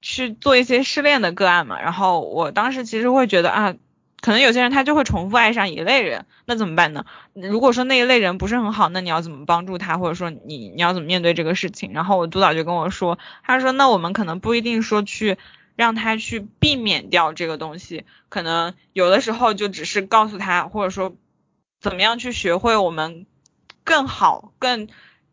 [0.00, 3.74] 去做一些失恋的个案嘛，然后我当时其实会觉得啊。
[4.20, 7.06] 可能有些人他就会重复爱上一类人，那怎么办呢？
[7.34, 11.92] 如果说那一类人不是很好，那你要怎么帮助他，或者说你你要怎么面对这个事情？
[11.92, 15.38] 然后我督导就跟我说，他说那我们可能不一定说去
[15.76, 21.14] 让他去避免掉这个东西，可能有的时候就只是告诉他，或者说
[21.80, 23.24] 怎么样去学会我们
[23.84, 24.88] 更好、更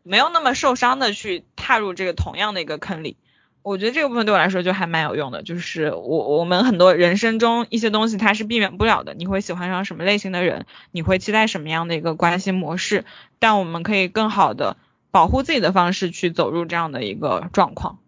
[0.06, 3.16] 没有那么受伤的去踏入这个同样的一个坑里。
[3.62, 13.04] 我觉得这个部分对我来说就还蛮有用的，就是我我们很多人生中一些东西它是避免不了的，你会喜欢上什么类型的人，你会期待什么样的一个关系模式，
[13.40, 14.76] 但我们可以更好的
[15.10, 17.98] 保护自己的方式去走入这样的一个状况。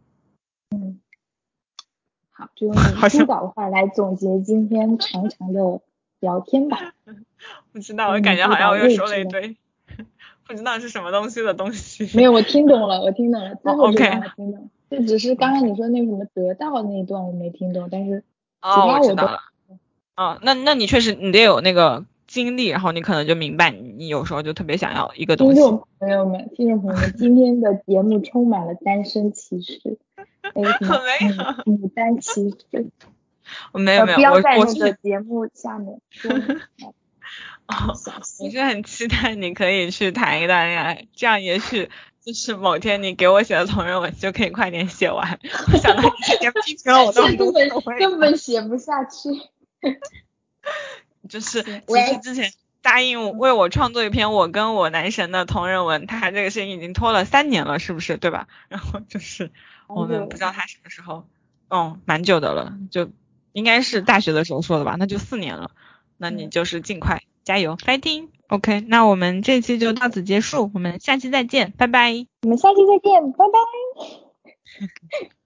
[0.70, 1.00] 嗯，
[2.30, 5.80] 好，就用督导的话来总结今天长长的
[6.20, 6.92] 聊天吧。
[7.72, 9.56] 不知道，我感觉好像我又说了一堆
[10.48, 12.08] 不知道是什么东西的东西。
[12.16, 14.70] 没有，我听懂了，我听懂了，最后 OK，听懂。
[14.90, 18.24] 就只是刚刚你说那什么得到那一段我没听懂，但是
[18.62, 19.38] 哦，我知道了。
[20.16, 25.54] 哦，那那你确实你得有那个经历，然后你可能就明白，你你有时候就特别想要一个东西。
[25.54, 29.98] 听众朋友们，听众朋友们，今天的节目充满了单身歧视。
[30.54, 30.70] 没有，
[31.66, 32.90] 牡丹歧视。
[33.72, 36.32] 我没有没有，不要在那个节目下面说。
[37.68, 37.94] 哦，
[38.40, 41.88] 我是很期待你可以去谈一段恋爱，这样也许。
[42.20, 45.38] 就是某天你给我写的同人文就可以快点写完，
[45.80, 49.30] 想到你之前批评了我都根本 根本写不下去。
[51.26, 58.18] 就是其实之前答应为我创作一篇我跟我男神的同人文，他这个事情已经拖了三年了，是不是？
[58.18, 58.46] 对吧？
[58.68, 59.50] 然后就是
[59.86, 61.26] 我们不知道他什么时候，
[61.70, 63.10] 嗯，蛮久的了，就
[63.52, 65.70] 应该是大学的时候说的吧，那就四年了，
[66.18, 68.28] 那你就是尽快加油，fighting。
[68.48, 72.26] OK，那我们这期就到此结束，我们下期再见，拜拜。
[72.42, 73.58] 我们下期再见，拜拜。